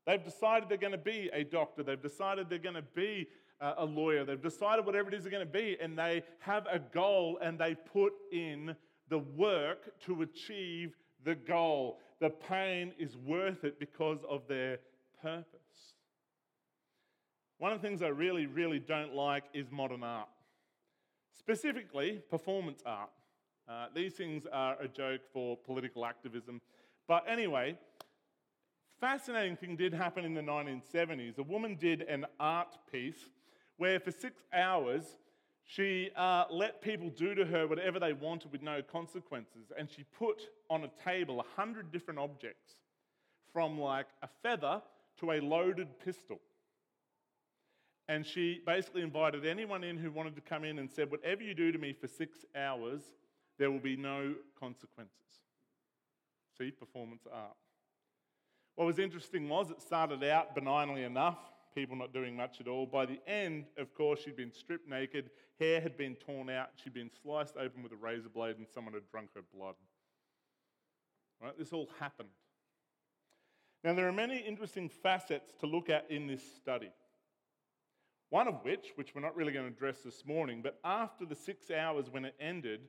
They've 0.08 0.24
decided 0.24 0.70
they're 0.70 0.78
going 0.78 0.92
to 0.92 0.96
be 0.96 1.28
a 1.34 1.44
doctor. 1.44 1.82
They've 1.82 2.00
decided 2.00 2.48
they're 2.48 2.58
going 2.58 2.76
to 2.76 2.82
be 2.94 3.28
a 3.60 3.84
lawyer. 3.84 4.24
They've 4.24 4.40
decided 4.40 4.86
whatever 4.86 5.08
it 5.08 5.14
is 5.14 5.24
they're 5.24 5.30
going 5.30 5.46
to 5.46 5.52
be, 5.52 5.76
and 5.82 5.98
they 5.98 6.22
have 6.38 6.66
a 6.72 6.78
goal 6.78 7.38
and 7.42 7.58
they 7.58 7.74
put 7.74 8.14
in 8.32 8.74
the 9.10 9.18
work 9.18 10.00
to 10.06 10.22
achieve 10.22 10.96
the 11.24 11.34
goal. 11.34 11.98
The 12.20 12.30
pain 12.30 12.94
is 12.98 13.18
worth 13.18 13.64
it 13.64 13.78
because 13.78 14.20
of 14.26 14.48
their 14.48 14.78
purpose. 15.20 15.92
One 17.58 17.72
of 17.74 17.82
the 17.82 17.86
things 17.86 18.00
I 18.00 18.08
really, 18.08 18.46
really 18.46 18.78
don't 18.78 19.14
like 19.14 19.44
is 19.52 19.70
modern 19.70 20.02
art, 20.04 20.28
specifically 21.38 22.22
performance 22.30 22.82
art. 22.86 23.10
Uh, 23.68 23.88
these 23.94 24.14
things 24.14 24.46
are 24.50 24.80
a 24.80 24.88
joke 24.88 25.20
for 25.34 25.58
political 25.58 26.06
activism. 26.06 26.62
But 27.06 27.24
anyway, 27.28 27.76
fascinating 29.00 29.56
thing 29.56 29.76
did 29.76 29.92
happen 29.92 30.24
in 30.24 30.34
the 30.34 30.40
1970s. 30.40 31.38
A 31.38 31.42
woman 31.42 31.76
did 31.76 32.02
an 32.02 32.26
art 32.38 32.76
piece 32.90 33.30
where 33.76 34.00
for 34.00 34.11
six 34.11 34.42
hours 34.52 35.16
she 35.64 36.11
uh, 36.16 36.44
let 36.50 36.80
people 36.80 37.11
do 37.11 37.34
to 37.34 37.44
her 37.44 37.66
whatever 37.66 38.00
they 38.00 38.12
wanted 38.14 38.50
with 38.50 38.62
no 38.62 38.80
consequences. 38.82 39.70
And 39.78 39.88
she 39.88 40.04
put 40.18 40.48
on 40.70 40.84
a 40.84 40.90
table 41.04 41.40
a 41.40 41.61
hundred 41.61 41.92
different 41.92 42.18
objects 42.18 42.76
from 43.52 43.78
like 43.78 44.06
a 44.22 44.28
feather 44.42 44.82
to 45.20 45.32
a 45.32 45.40
loaded 45.40 45.88
pistol. 46.04 46.40
And 48.08 48.24
she 48.24 48.62
basically 48.66 49.02
invited 49.02 49.44
anyone 49.44 49.84
in 49.84 49.98
who 49.98 50.11
wanted 50.11 50.34
to 50.37 50.40
come 50.40 50.64
in 50.64 50.78
and 50.78 50.90
said, 50.90 51.11
Whatever 51.11 51.42
you 51.42 51.52
do 51.52 51.70
to 51.70 51.78
me 51.78 51.92
for 51.92 52.08
six 52.08 52.46
hours, 52.56 53.02
there 53.58 53.70
will 53.70 53.78
be 53.78 53.96
no 53.96 54.34
consequences. 54.58 55.12
See, 56.56 56.70
performance 56.70 57.24
art. 57.30 57.56
What 58.78 58.86
was 58.86 59.00
interesting 59.00 59.48
was 59.48 59.72
it 59.72 59.82
started 59.82 60.22
out 60.22 60.54
benignly 60.54 61.02
enough, 61.02 61.38
people 61.74 61.96
not 61.96 62.12
doing 62.12 62.36
much 62.36 62.60
at 62.60 62.68
all. 62.68 62.86
By 62.86 63.06
the 63.06 63.18
end, 63.26 63.64
of 63.76 63.92
course, 63.92 64.20
she'd 64.22 64.36
been 64.36 64.52
stripped 64.52 64.88
naked, 64.88 65.30
hair 65.58 65.80
had 65.80 65.96
been 65.96 66.14
torn 66.14 66.48
out, 66.48 66.68
she'd 66.76 66.94
been 66.94 67.10
sliced 67.20 67.56
open 67.56 67.82
with 67.82 67.90
a 67.90 67.96
razor 67.96 68.28
blade, 68.28 68.56
and 68.56 68.68
someone 68.72 68.94
had 68.94 69.02
drunk 69.10 69.30
her 69.34 69.40
blood. 69.52 69.74
Right? 71.42 71.58
This 71.58 71.72
all 71.72 71.88
happened. 71.98 72.28
Now, 73.82 73.94
there 73.94 74.06
are 74.06 74.12
many 74.12 74.38
interesting 74.38 74.88
facets 74.88 75.52
to 75.58 75.66
look 75.66 75.90
at 75.90 76.08
in 76.08 76.28
this 76.28 76.42
study. 76.58 76.92
One 78.30 78.46
of 78.46 78.62
which, 78.62 78.92
which 78.94 79.12
we're 79.12 79.22
not 79.22 79.34
really 79.34 79.52
going 79.52 79.66
to 79.66 79.72
address 79.72 80.02
this 80.04 80.24
morning, 80.24 80.62
but 80.62 80.78
after 80.84 81.26
the 81.26 81.34
six 81.34 81.72
hours 81.72 82.10
when 82.12 82.24
it 82.24 82.36
ended, 82.38 82.82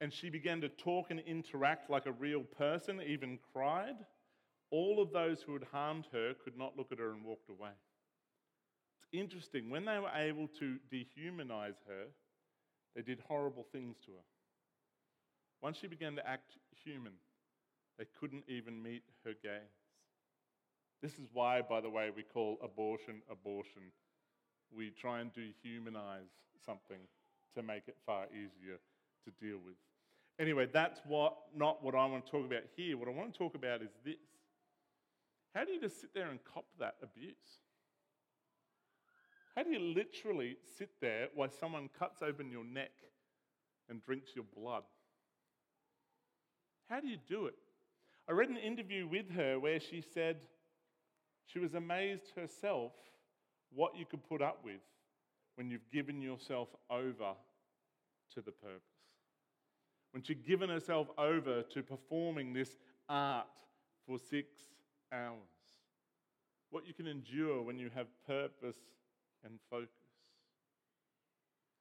and 0.00 0.12
she 0.12 0.30
began 0.30 0.60
to 0.62 0.68
talk 0.68 1.12
and 1.12 1.20
interact 1.20 1.90
like 1.90 2.06
a 2.06 2.12
real 2.12 2.42
person, 2.42 3.00
even 3.06 3.38
cried, 3.52 3.94
all 4.70 5.00
of 5.00 5.12
those 5.12 5.42
who 5.42 5.54
had 5.54 5.64
harmed 5.72 6.06
her 6.12 6.34
could 6.44 6.56
not 6.56 6.76
look 6.76 6.92
at 6.92 6.98
her 6.98 7.12
and 7.12 7.24
walked 7.24 7.48
away. 7.48 7.70
It's 8.98 9.08
interesting. 9.12 9.70
When 9.70 9.84
they 9.84 9.98
were 9.98 10.10
able 10.14 10.48
to 10.58 10.76
dehumanize 10.92 11.78
her, 11.86 12.06
they 12.94 13.02
did 13.02 13.22
horrible 13.26 13.66
things 13.72 13.96
to 14.04 14.12
her. 14.12 14.26
Once 15.62 15.78
she 15.78 15.86
began 15.86 16.14
to 16.16 16.28
act 16.28 16.56
human, 16.84 17.12
they 17.98 18.06
couldn't 18.18 18.44
even 18.48 18.82
meet 18.82 19.02
her 19.24 19.32
gaze. 19.42 19.60
This 21.02 21.12
is 21.12 21.28
why, 21.32 21.62
by 21.62 21.80
the 21.80 21.90
way, 21.90 22.10
we 22.14 22.22
call 22.22 22.58
abortion 22.62 23.22
abortion. 23.30 23.82
We 24.74 24.90
try 24.90 25.20
and 25.20 25.30
dehumanize 25.32 26.30
something 26.64 26.98
to 27.56 27.62
make 27.62 27.84
it 27.86 27.96
far 28.04 28.26
easier 28.26 28.78
to 29.24 29.30
deal 29.44 29.58
with. 29.64 29.74
Anyway, 30.40 30.68
that's 30.72 31.00
what, 31.06 31.34
not 31.56 31.82
what 31.82 31.94
I 31.94 32.06
want 32.06 32.24
to 32.26 32.30
talk 32.30 32.46
about 32.46 32.62
here. 32.76 32.96
What 32.96 33.08
I 33.08 33.12
want 33.12 33.32
to 33.32 33.38
talk 33.38 33.54
about 33.54 33.82
is 33.82 33.90
this 34.04 34.16
How 35.58 35.64
do 35.64 35.72
you 35.72 35.80
just 35.80 36.00
sit 36.00 36.14
there 36.14 36.30
and 36.30 36.38
cop 36.54 36.66
that 36.78 36.94
abuse? 37.02 37.34
How 39.56 39.64
do 39.64 39.70
you 39.70 39.80
literally 39.80 40.56
sit 40.78 40.90
there 41.00 41.30
while 41.34 41.50
someone 41.50 41.90
cuts 41.98 42.22
open 42.22 42.48
your 42.48 42.62
neck 42.62 42.92
and 43.90 44.00
drinks 44.00 44.30
your 44.36 44.44
blood? 44.56 44.84
How 46.88 47.00
do 47.00 47.08
you 47.08 47.16
do 47.28 47.46
it? 47.46 47.56
I 48.28 48.32
read 48.32 48.50
an 48.50 48.56
interview 48.56 49.08
with 49.08 49.32
her 49.32 49.58
where 49.58 49.80
she 49.80 50.00
said 50.00 50.36
she 51.46 51.58
was 51.58 51.74
amazed 51.74 52.30
herself 52.36 52.92
what 53.74 53.96
you 53.96 54.06
could 54.06 54.22
put 54.28 54.40
up 54.40 54.60
with 54.64 54.80
when 55.56 55.72
you've 55.72 55.90
given 55.92 56.22
yourself 56.22 56.68
over 56.88 57.32
to 58.32 58.40
the 58.42 58.52
purpose. 58.52 58.84
When 60.12 60.22
she'd 60.22 60.46
given 60.46 60.70
herself 60.70 61.08
over 61.18 61.62
to 61.62 61.82
performing 61.82 62.52
this 62.52 62.76
art 63.08 63.48
for 64.06 64.20
six 64.20 64.54
hours. 65.12 65.36
What 66.70 66.86
you 66.86 66.94
can 66.94 67.06
endure 67.06 67.62
when 67.62 67.78
you 67.78 67.90
have 67.94 68.06
purpose 68.26 68.76
and 69.44 69.58
focus. 69.70 69.88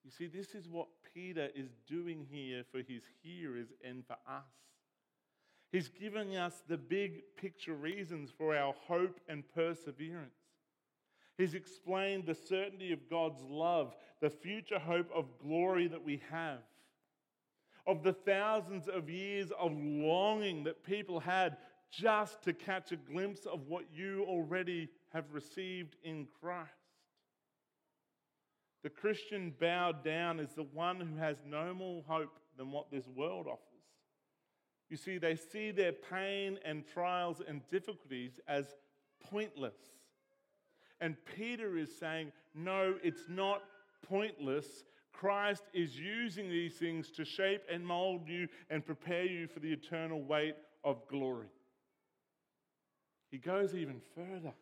You 0.03 0.11
see, 0.11 0.27
this 0.27 0.55
is 0.55 0.69
what 0.69 0.87
Peter 1.13 1.49
is 1.53 1.69
doing 1.85 2.25
here 2.31 2.63
for 2.71 2.77
his 2.77 3.03
hearers 3.23 3.67
and 3.83 4.05
for 4.05 4.15
us. 4.27 4.45
He's 5.71 5.89
giving 5.89 6.37
us 6.37 6.61
the 6.69 6.77
big 6.77 7.23
picture 7.35 7.73
reasons 7.73 8.31
for 8.37 8.55
our 8.55 8.73
hope 8.87 9.19
and 9.27 9.43
perseverance. 9.53 10.31
He's 11.37 11.53
explained 11.53 12.25
the 12.25 12.35
certainty 12.35 12.93
of 12.93 13.09
God's 13.09 13.43
love, 13.43 13.93
the 14.21 14.29
future 14.29 14.79
hope 14.79 15.09
of 15.13 15.37
glory 15.39 15.87
that 15.87 16.03
we 16.03 16.21
have, 16.31 16.59
of 17.85 18.01
the 18.01 18.13
thousands 18.13 18.87
of 18.87 19.09
years 19.09 19.51
of 19.59 19.71
longing 19.75 20.63
that 20.63 20.83
people 20.83 21.19
had 21.19 21.57
just 21.91 22.41
to 22.43 22.53
catch 22.53 22.91
a 22.91 22.97
glimpse 22.97 23.45
of 23.45 23.67
what 23.67 23.85
you 23.93 24.25
already 24.27 24.89
have 25.13 25.25
received 25.33 25.95
in 26.03 26.27
Christ. 26.41 26.71
The 28.83 28.89
Christian 28.89 29.53
bowed 29.59 30.03
down 30.03 30.39
is 30.39 30.53
the 30.53 30.63
one 30.63 30.99
who 30.99 31.17
has 31.17 31.37
no 31.45 31.73
more 31.73 32.03
hope 32.07 32.39
than 32.57 32.71
what 32.71 32.91
this 32.91 33.07
world 33.07 33.47
offers. 33.47 33.61
You 34.89 34.97
see, 34.97 35.17
they 35.17 35.35
see 35.35 35.71
their 35.71 35.91
pain 35.91 36.57
and 36.63 36.85
trials 36.87 37.41
and 37.45 37.61
difficulties 37.69 38.39
as 38.47 38.75
pointless. 39.29 39.75
And 41.01 41.15
Peter 41.35 41.77
is 41.77 41.95
saying, 41.97 42.31
no, 42.55 42.95
it's 43.03 43.27
not 43.27 43.63
pointless. 44.07 44.83
Christ 45.11 45.63
is 45.73 45.99
using 45.99 46.49
these 46.49 46.75
things 46.75 47.11
to 47.11 47.25
shape 47.25 47.63
and 47.71 47.85
mold 47.85 48.27
you 48.27 48.47
and 48.69 48.85
prepare 48.85 49.25
you 49.25 49.47
for 49.47 49.59
the 49.59 49.71
eternal 49.71 50.21
weight 50.21 50.55
of 50.83 51.07
glory. 51.07 51.47
He 53.31 53.37
goes 53.37 53.75
even 53.75 54.01
further. 54.15 54.53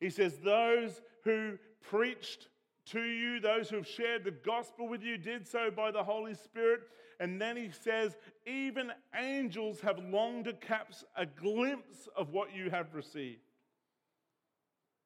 He 0.00 0.10
says, 0.10 0.38
Those 0.38 1.00
who 1.24 1.58
preached 1.80 2.48
to 2.86 3.02
you, 3.02 3.40
those 3.40 3.70
who 3.70 3.76
have 3.76 3.86
shared 3.86 4.24
the 4.24 4.30
gospel 4.30 4.88
with 4.88 5.02
you, 5.02 5.16
did 5.18 5.46
so 5.46 5.70
by 5.70 5.90
the 5.90 6.02
Holy 6.02 6.34
Spirit 6.34 6.82
and 7.20 7.40
then 7.40 7.56
he 7.56 7.70
says, 7.70 8.16
even 8.46 8.92
angels 9.16 9.80
have 9.80 9.98
longed 9.98 10.44
to 10.44 10.52
catch 10.52 11.04
a 11.16 11.26
glimpse 11.26 12.08
of 12.16 12.30
what 12.30 12.54
you 12.54 12.70
have 12.70 12.94
received. 12.94 13.40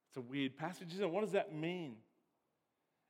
It's 0.09 0.19
a 0.19 0.21
weird 0.21 0.57
passage, 0.59 0.93
isn't 0.93 1.05
it? 1.05 1.11
What 1.11 1.23
does 1.23 1.33
that 1.33 1.55
mean? 1.55 1.97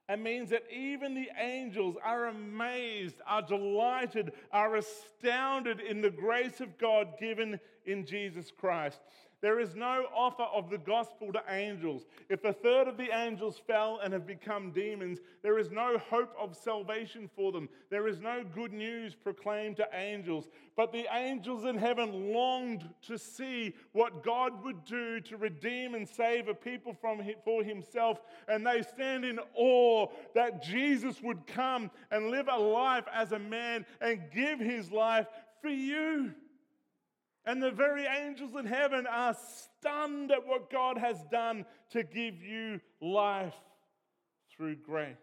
It 0.08 0.20
means 0.20 0.50
that 0.50 0.64
even 0.70 1.14
the 1.14 1.30
angels 1.38 1.96
are 2.04 2.26
amazed, 2.26 3.16
are 3.26 3.42
delighted, 3.42 4.32
are 4.52 4.76
astounded 4.76 5.80
in 5.80 6.00
the 6.00 6.10
grace 6.10 6.60
of 6.60 6.78
God 6.78 7.14
given 7.18 7.58
in 7.86 8.04
Jesus 8.06 8.50
Christ. 8.50 9.00
There 9.42 9.58
is 9.58 9.74
no 9.74 10.06
offer 10.14 10.44
of 10.44 10.70
the 10.70 10.78
gospel 10.78 11.32
to 11.32 11.42
angels. 11.48 12.06
If 12.28 12.44
a 12.44 12.52
third 12.52 12.86
of 12.86 12.96
the 12.96 13.10
angels 13.12 13.60
fell 13.66 13.98
and 14.00 14.12
have 14.12 14.24
become 14.24 14.70
demons, 14.70 15.18
there 15.42 15.58
is 15.58 15.72
no 15.72 15.98
hope 15.98 16.32
of 16.38 16.56
salvation 16.56 17.28
for 17.34 17.50
them. 17.50 17.68
There 17.90 18.06
is 18.06 18.20
no 18.20 18.44
good 18.44 18.72
news 18.72 19.16
proclaimed 19.16 19.78
to 19.78 19.88
angels. 19.92 20.48
But 20.76 20.92
the 20.92 21.06
angels 21.12 21.64
in 21.64 21.76
heaven 21.76 22.32
longed 22.32 22.88
to 23.08 23.18
see 23.18 23.74
what 23.90 24.22
God 24.22 24.62
would 24.62 24.84
do 24.84 25.18
to 25.22 25.36
redeem 25.36 25.96
and 25.96 26.08
save 26.08 26.46
a 26.46 26.54
people 26.54 26.96
from 27.00 27.20
for 27.44 27.64
himself. 27.64 28.20
And 28.46 28.64
they 28.64 28.82
stand 28.82 29.24
in 29.24 29.40
awe 29.56 30.06
that 30.36 30.62
Jesus 30.62 31.20
would 31.20 31.48
come 31.48 31.90
and 32.12 32.30
live 32.30 32.46
a 32.48 32.56
life 32.56 33.06
as 33.12 33.32
a 33.32 33.40
man 33.40 33.86
and 34.00 34.22
give 34.32 34.60
his 34.60 34.92
life 34.92 35.26
for 35.60 35.68
you. 35.68 36.32
And 37.44 37.62
the 37.62 37.72
very 37.72 38.06
angels 38.06 38.54
in 38.58 38.66
heaven 38.66 39.06
are 39.06 39.34
stunned 39.34 40.30
at 40.30 40.46
what 40.46 40.70
God 40.70 40.96
has 40.98 41.22
done 41.30 41.64
to 41.90 42.04
give 42.04 42.40
you 42.42 42.80
life 43.00 43.54
through 44.56 44.76
grace. 44.76 45.16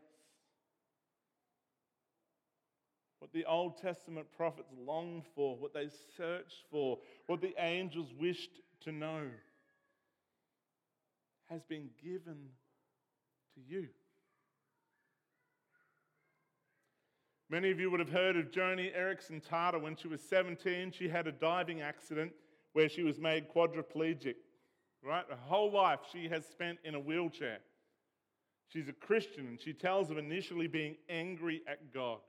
What 3.20 3.32
the 3.32 3.46
Old 3.46 3.78
Testament 3.78 4.28
prophets 4.36 4.70
longed 4.86 5.24
for, 5.36 5.56
what 5.58 5.74
they 5.74 5.90
searched 6.18 6.64
for, 6.72 7.00
what 7.28 7.42
the 7.42 7.54
angels 7.58 8.14
wished 8.20 8.62
to 8.82 8.92
know 8.92 9.28
has 11.50 11.64
been 11.64 11.90
given 12.04 12.50
to 13.56 13.62
you. 13.68 13.88
Many 17.50 17.72
of 17.72 17.80
you 17.80 17.90
would 17.90 18.00
have 18.00 18.12
heard 18.12 18.38
of 18.38 18.52
Joni 18.52 18.96
Eareckson 18.96 19.42
Tada. 19.44 19.82
When 19.82 19.96
she 19.96 20.08
was 20.08 20.22
17, 20.22 20.92
she 20.92 21.10
had 21.10 21.26
a 21.26 21.32
diving 21.32 21.82
accident 21.82 22.32
where 22.74 22.88
she 22.88 23.02
was 23.02 23.18
made 23.20 23.50
quadriplegic. 23.50 24.36
Right? 25.04 25.26
Her 25.28 25.36
whole 25.36 25.72
life 25.72 26.00
she 26.12 26.28
has 26.28 26.46
spent 26.46 26.78
in 26.84 26.94
a 26.94 27.00
wheelchair. 27.00 27.60
She's 28.68 28.88
a 28.88 28.94
Christian 28.94 29.48
and 29.48 29.60
she 29.60 29.74
tells 29.74 30.12
of 30.12 30.18
initially 30.18 30.68
being 30.68 30.96
angry 31.10 31.64
at 31.68 31.92
God, 31.92 32.20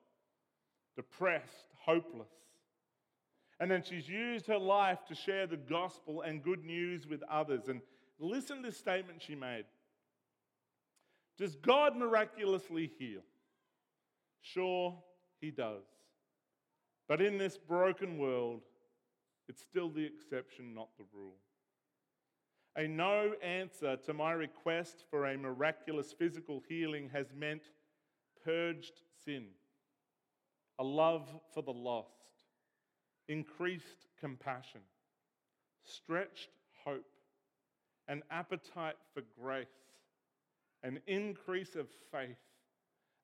depressed, 0.96 1.66
hopeless. 1.76 2.30
And 3.58 3.70
then 3.70 3.82
she's 3.82 4.08
used 4.08 4.46
her 4.46 4.58
life 4.58 5.00
to 5.08 5.14
share 5.14 5.46
the 5.46 5.58
gospel 5.58 6.22
and 6.22 6.42
good 6.42 6.64
news 6.64 7.06
with 7.06 7.22
others. 7.30 7.68
And 7.68 7.82
listen 8.18 8.56
to 8.56 8.62
this 8.62 8.78
statement 8.78 9.20
she 9.20 9.34
made 9.34 9.64
Does 11.36 11.56
God 11.56 11.94
miraculously 11.94 12.90
heal? 12.98 13.20
Sure, 14.40 14.96
he 15.40 15.50
does. 15.50 15.84
But 17.08 17.20
in 17.20 17.38
this 17.38 17.58
broken 17.58 18.18
world, 18.18 18.62
it's 19.48 19.62
still 19.62 19.90
the 19.90 20.04
exception, 20.04 20.74
not 20.74 20.88
the 20.96 21.04
rule. 21.12 21.36
A 22.76 22.86
no 22.86 23.32
answer 23.42 23.96
to 24.06 24.14
my 24.14 24.32
request 24.32 25.04
for 25.10 25.26
a 25.26 25.36
miraculous 25.36 26.12
physical 26.12 26.62
healing 26.68 27.10
has 27.12 27.26
meant 27.36 27.62
purged 28.44 29.02
sin, 29.24 29.46
a 30.78 30.84
love 30.84 31.28
for 31.52 31.62
the 31.62 31.72
lost, 31.72 32.36
increased 33.28 34.06
compassion, 34.20 34.82
stretched 35.84 36.50
hope, 36.84 37.04
an 38.06 38.22
appetite 38.30 38.96
for 39.12 39.22
grace, 39.42 39.66
an 40.84 41.00
increase 41.08 41.74
of 41.74 41.88
faith, 42.12 42.38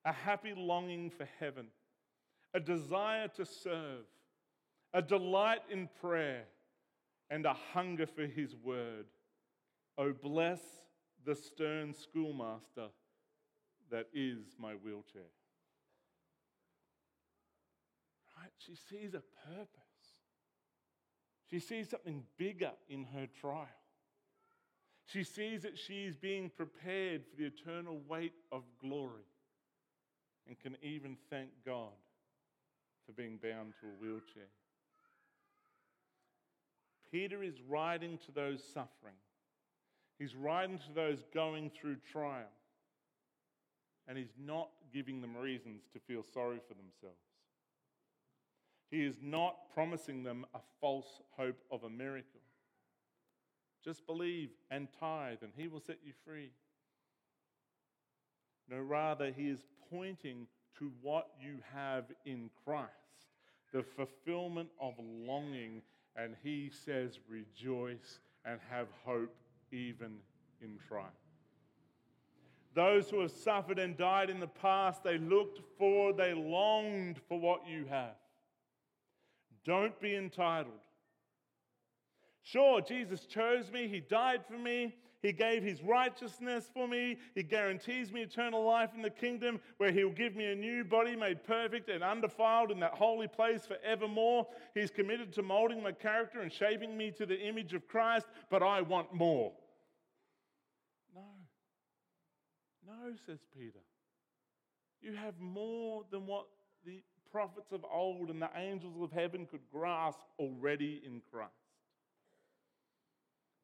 a 0.03 0.11
happy 0.11 0.53
longing 0.55 1.09
for 1.09 1.27
heaven 1.39 1.67
a 2.53 2.59
desire 2.59 3.27
to 3.29 3.45
serve, 3.45 4.05
a 4.93 5.01
delight 5.01 5.61
in 5.69 5.89
prayer, 6.01 6.45
and 7.29 7.45
a 7.45 7.55
hunger 7.73 8.05
for 8.07 8.25
his 8.25 8.55
word. 8.55 9.05
Oh, 9.97 10.13
bless 10.13 10.61
the 11.25 11.35
stern 11.35 11.93
schoolmaster 11.93 12.87
that 13.91 14.07
is 14.13 14.55
my 14.59 14.73
wheelchair. 14.73 15.21
Right? 18.37 18.51
She 18.57 18.75
sees 18.75 19.13
a 19.13 19.23
purpose. 19.47 19.67
She 21.49 21.59
sees 21.59 21.89
something 21.89 22.23
bigger 22.37 22.71
in 22.89 23.05
her 23.05 23.27
trial. 23.39 23.67
She 25.05 25.23
sees 25.23 25.61
that 25.61 25.77
she 25.77 26.05
is 26.05 26.17
being 26.17 26.49
prepared 26.49 27.23
for 27.25 27.37
the 27.37 27.45
eternal 27.45 28.01
weight 28.07 28.33
of 28.51 28.63
glory 28.81 29.23
and 30.47 30.59
can 30.59 30.75
even 30.81 31.17
thank 31.29 31.49
God 31.65 31.93
for 33.07 33.13
being 33.13 33.39
bound 33.41 33.73
to 33.79 33.87
a 33.87 34.01
wheelchair. 34.01 34.49
Peter 37.09 37.41
is 37.41 37.55
writing 37.67 38.19
to 38.25 38.31
those 38.33 38.61
suffering, 38.61 39.15
he's 40.19 40.35
writing 40.35 40.77
to 40.77 40.93
those 40.93 41.23
going 41.33 41.71
through 41.71 41.95
trial, 42.11 42.51
and 44.07 44.17
he's 44.17 44.35
not 44.37 44.69
giving 44.93 45.21
them 45.21 45.35
reasons 45.35 45.83
to 45.93 45.99
feel 45.99 46.23
sorry 46.33 46.59
for 46.67 46.73
themselves. 46.73 47.17
He 48.91 49.05
is 49.05 49.17
not 49.21 49.73
promising 49.73 50.23
them 50.23 50.45
a 50.53 50.59
false 50.79 51.21
hope 51.37 51.59
of 51.71 51.83
a 51.83 51.89
miracle. 51.89 52.39
Just 53.83 54.05
believe 54.05 54.49
and 54.71 54.87
tithe, 54.99 55.39
and 55.41 55.51
he 55.55 55.67
will 55.67 55.79
set 55.79 55.97
you 56.05 56.13
free. 56.25 56.51
No, 58.69 58.79
rather, 58.79 59.31
he 59.31 59.49
is 59.49 59.63
pointing 59.89 60.47
to 60.79 60.91
what 61.01 61.27
you 61.41 61.57
have 61.73 62.05
in 62.25 62.49
Christ, 62.65 62.91
the 63.73 63.83
fulfillment 63.83 64.69
of 64.79 64.93
longing, 64.99 65.81
and 66.15 66.35
he 66.43 66.71
says, 66.85 67.19
rejoice 67.29 68.19
and 68.45 68.59
have 68.69 68.87
hope 69.03 69.35
even 69.71 70.17
in 70.61 70.77
trial. 70.87 71.11
Those 72.73 73.09
who 73.09 73.21
have 73.21 73.31
suffered 73.31 73.79
and 73.79 73.97
died 73.97 74.29
in 74.29 74.39
the 74.39 74.47
past, 74.47 75.03
they 75.03 75.17
looked 75.17 75.61
for, 75.77 76.13
they 76.13 76.33
longed 76.33 77.19
for 77.27 77.39
what 77.39 77.67
you 77.67 77.85
have. 77.89 78.15
Don't 79.65 79.99
be 79.99 80.15
entitled. 80.15 80.73
Sure, 82.43 82.79
Jesus 82.79 83.25
chose 83.25 83.71
me, 83.71 83.87
He 83.87 83.99
died 83.99 84.41
for 84.47 84.57
me, 84.57 84.95
He 85.21 85.31
gave 85.31 85.63
His 85.63 85.81
righteousness 85.81 86.69
for 86.73 86.87
me, 86.87 87.17
He 87.33 87.43
guarantees 87.43 88.11
me 88.11 88.21
eternal 88.21 88.63
life 88.63 88.91
in 88.95 89.01
the 89.01 89.09
kingdom 89.09 89.59
where 89.77 89.91
He'll 89.91 90.11
give 90.11 90.35
me 90.35 90.45
a 90.51 90.55
new 90.55 90.83
body 90.83 91.15
made 91.15 91.43
perfect 91.43 91.89
and 91.89 92.03
undefiled 92.03 92.71
in 92.71 92.79
that 92.81 92.93
holy 92.93 93.27
place 93.27 93.65
forevermore. 93.65 94.47
He's 94.73 94.91
committed 94.91 95.33
to 95.33 95.41
molding 95.41 95.81
my 95.81 95.91
character 95.91 96.41
and 96.41 96.51
shaping 96.51 96.97
me 96.97 97.11
to 97.17 97.25
the 97.25 97.39
image 97.39 97.73
of 97.73 97.87
Christ, 97.87 98.27
but 98.49 98.61
I 98.61 98.81
want 98.81 99.13
more. 99.13 99.53
No. 101.15 101.21
No, 102.85 103.13
says 103.25 103.39
Peter. 103.57 103.79
You 105.01 105.13
have 105.13 105.39
more 105.39 106.03
than 106.11 106.25
what 106.25 106.45
the 106.85 107.01
prophets 107.31 107.71
of 107.71 107.85
old 107.91 108.29
and 108.29 108.41
the 108.41 108.49
angels 108.55 109.01
of 109.01 109.11
heaven 109.11 109.45
could 109.45 109.61
grasp 109.71 110.19
already 110.39 111.01
in 111.05 111.21
Christ. 111.31 111.51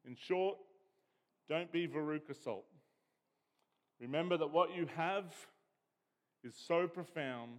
In 0.06 0.16
short, 0.16 0.58
don't 1.50 1.72
be 1.72 1.88
Veruca 1.88 2.36
Salt. 2.44 2.66
Remember 4.00 4.38
that 4.38 4.52
what 4.52 4.76
you 4.76 4.88
have 4.96 5.26
is 6.44 6.54
so 6.68 6.88
profound, 6.88 7.52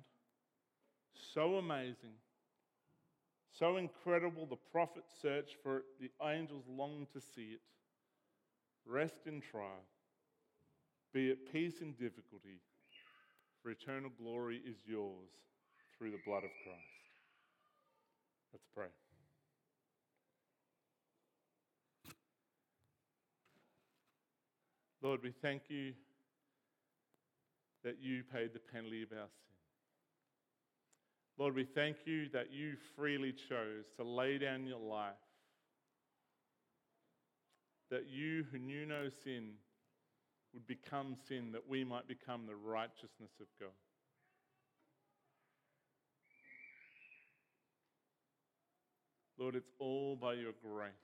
so 1.15 1.57
amazing, 1.57 2.15
so 3.53 3.77
incredible. 3.77 4.47
The 4.47 4.57
prophets 4.73 5.13
search 5.23 5.53
for 5.63 5.79
it, 5.79 5.85
the 6.01 6.11
angels 6.27 6.65
long 6.69 7.07
to 7.13 7.21
see 7.21 7.53
it. 7.55 7.61
Rest 8.87 9.27
in 9.27 9.41
trial, 9.41 9.87
be 11.15 11.31
at 11.31 11.51
peace 11.51 11.81
in 11.81 11.93
difficulty, 11.93 12.61
for 13.63 13.71
eternal 13.71 14.11
glory 14.21 14.61
is 14.69 14.77
yours 14.87 15.31
through 15.97 16.11
the 16.11 16.21
blood 16.27 16.45
of 16.45 16.51
Christ. 16.63 17.05
Let's 18.53 18.67
pray. 18.75 19.04
Lord, 25.05 25.21
we 25.23 25.33
thank 25.43 25.65
you 25.69 25.93
that 27.85 27.97
you 28.01 28.23
paid 28.33 28.55
the 28.55 28.59
penalty 28.59 29.03
of 29.03 29.13
our 29.13 29.27
sin. 29.27 29.55
Lord, 31.37 31.55
we 31.55 31.65
thank 31.65 31.99
you 32.07 32.31
that 32.33 32.51
you 32.51 32.77
freely 32.97 33.33
chose 33.33 33.85
to 33.99 34.03
lay 34.03 34.39
down 34.39 34.67
your 34.67 34.81
life, 34.81 35.13
that 37.91 38.07
you 38.11 38.47
who 38.51 38.59
knew 38.59 38.87
no 38.87 39.11
sin 39.25 39.51
would 40.55 40.67
become 40.67 41.17
sin, 41.29 41.53
that 41.53 41.69
we 41.69 41.85
might 41.85 42.09
become 42.09 42.47
the 42.47 42.57
righteousness 42.57 43.33
of 43.43 43.47
God. 43.61 43.69
Lord, 49.39 49.55
it's 49.55 49.73
all 49.79 50.17
by 50.17 50.33
your 50.33 50.53
grace. 50.63 51.04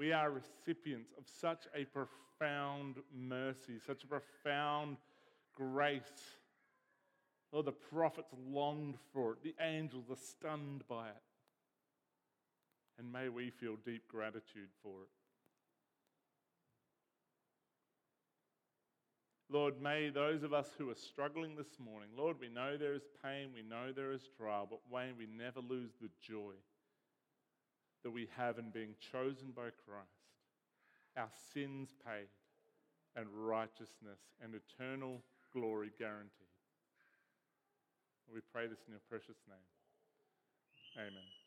We 0.00 0.12
are 0.12 0.30
recipients 0.30 1.12
of 1.18 1.24
such 1.26 1.64
a 1.76 1.84
profound 1.84 2.94
mercy, 3.14 3.74
such 3.86 4.02
a 4.02 4.06
profound 4.06 4.96
grace. 5.54 6.00
Lord, 7.52 7.66
the 7.66 7.72
prophets 7.72 8.30
longed 8.48 8.94
for 9.12 9.32
it, 9.32 9.42
the 9.42 9.54
angels 9.60 10.06
are 10.08 10.16
stunned 10.16 10.84
by 10.88 11.08
it. 11.08 11.22
And 12.98 13.12
may 13.12 13.28
we 13.28 13.50
feel 13.50 13.76
deep 13.84 14.08
gratitude 14.08 14.70
for 14.82 15.02
it. 15.02 15.10
Lord, 19.52 19.82
may 19.82 20.08
those 20.08 20.42
of 20.42 20.54
us 20.54 20.68
who 20.78 20.88
are 20.88 20.94
struggling 20.94 21.56
this 21.56 21.78
morning, 21.78 22.08
Lord, 22.16 22.36
we 22.40 22.48
know 22.48 22.78
there 22.78 22.94
is 22.94 23.02
pain, 23.22 23.50
we 23.54 23.60
know 23.62 23.92
there 23.94 24.12
is 24.12 24.30
trial, 24.34 24.66
but 24.70 24.80
may 24.90 25.12
we 25.12 25.26
never 25.26 25.60
lose 25.60 25.90
the 26.00 26.08
joy 26.26 26.54
that 28.02 28.10
we 28.10 28.28
have 28.36 28.58
in 28.58 28.70
being 28.70 28.94
chosen 29.12 29.52
by 29.54 29.68
Christ, 29.86 30.30
our 31.16 31.30
sins 31.52 31.90
paid, 32.04 32.28
and 33.16 33.26
righteousness 33.32 34.20
and 34.42 34.54
eternal 34.54 35.22
glory 35.52 35.90
guaranteed. 35.98 36.46
We 38.32 38.40
pray 38.52 38.68
this 38.68 38.78
in 38.86 38.92
your 38.92 39.02
precious 39.08 39.38
name. 39.48 39.66
Amen. 40.96 41.39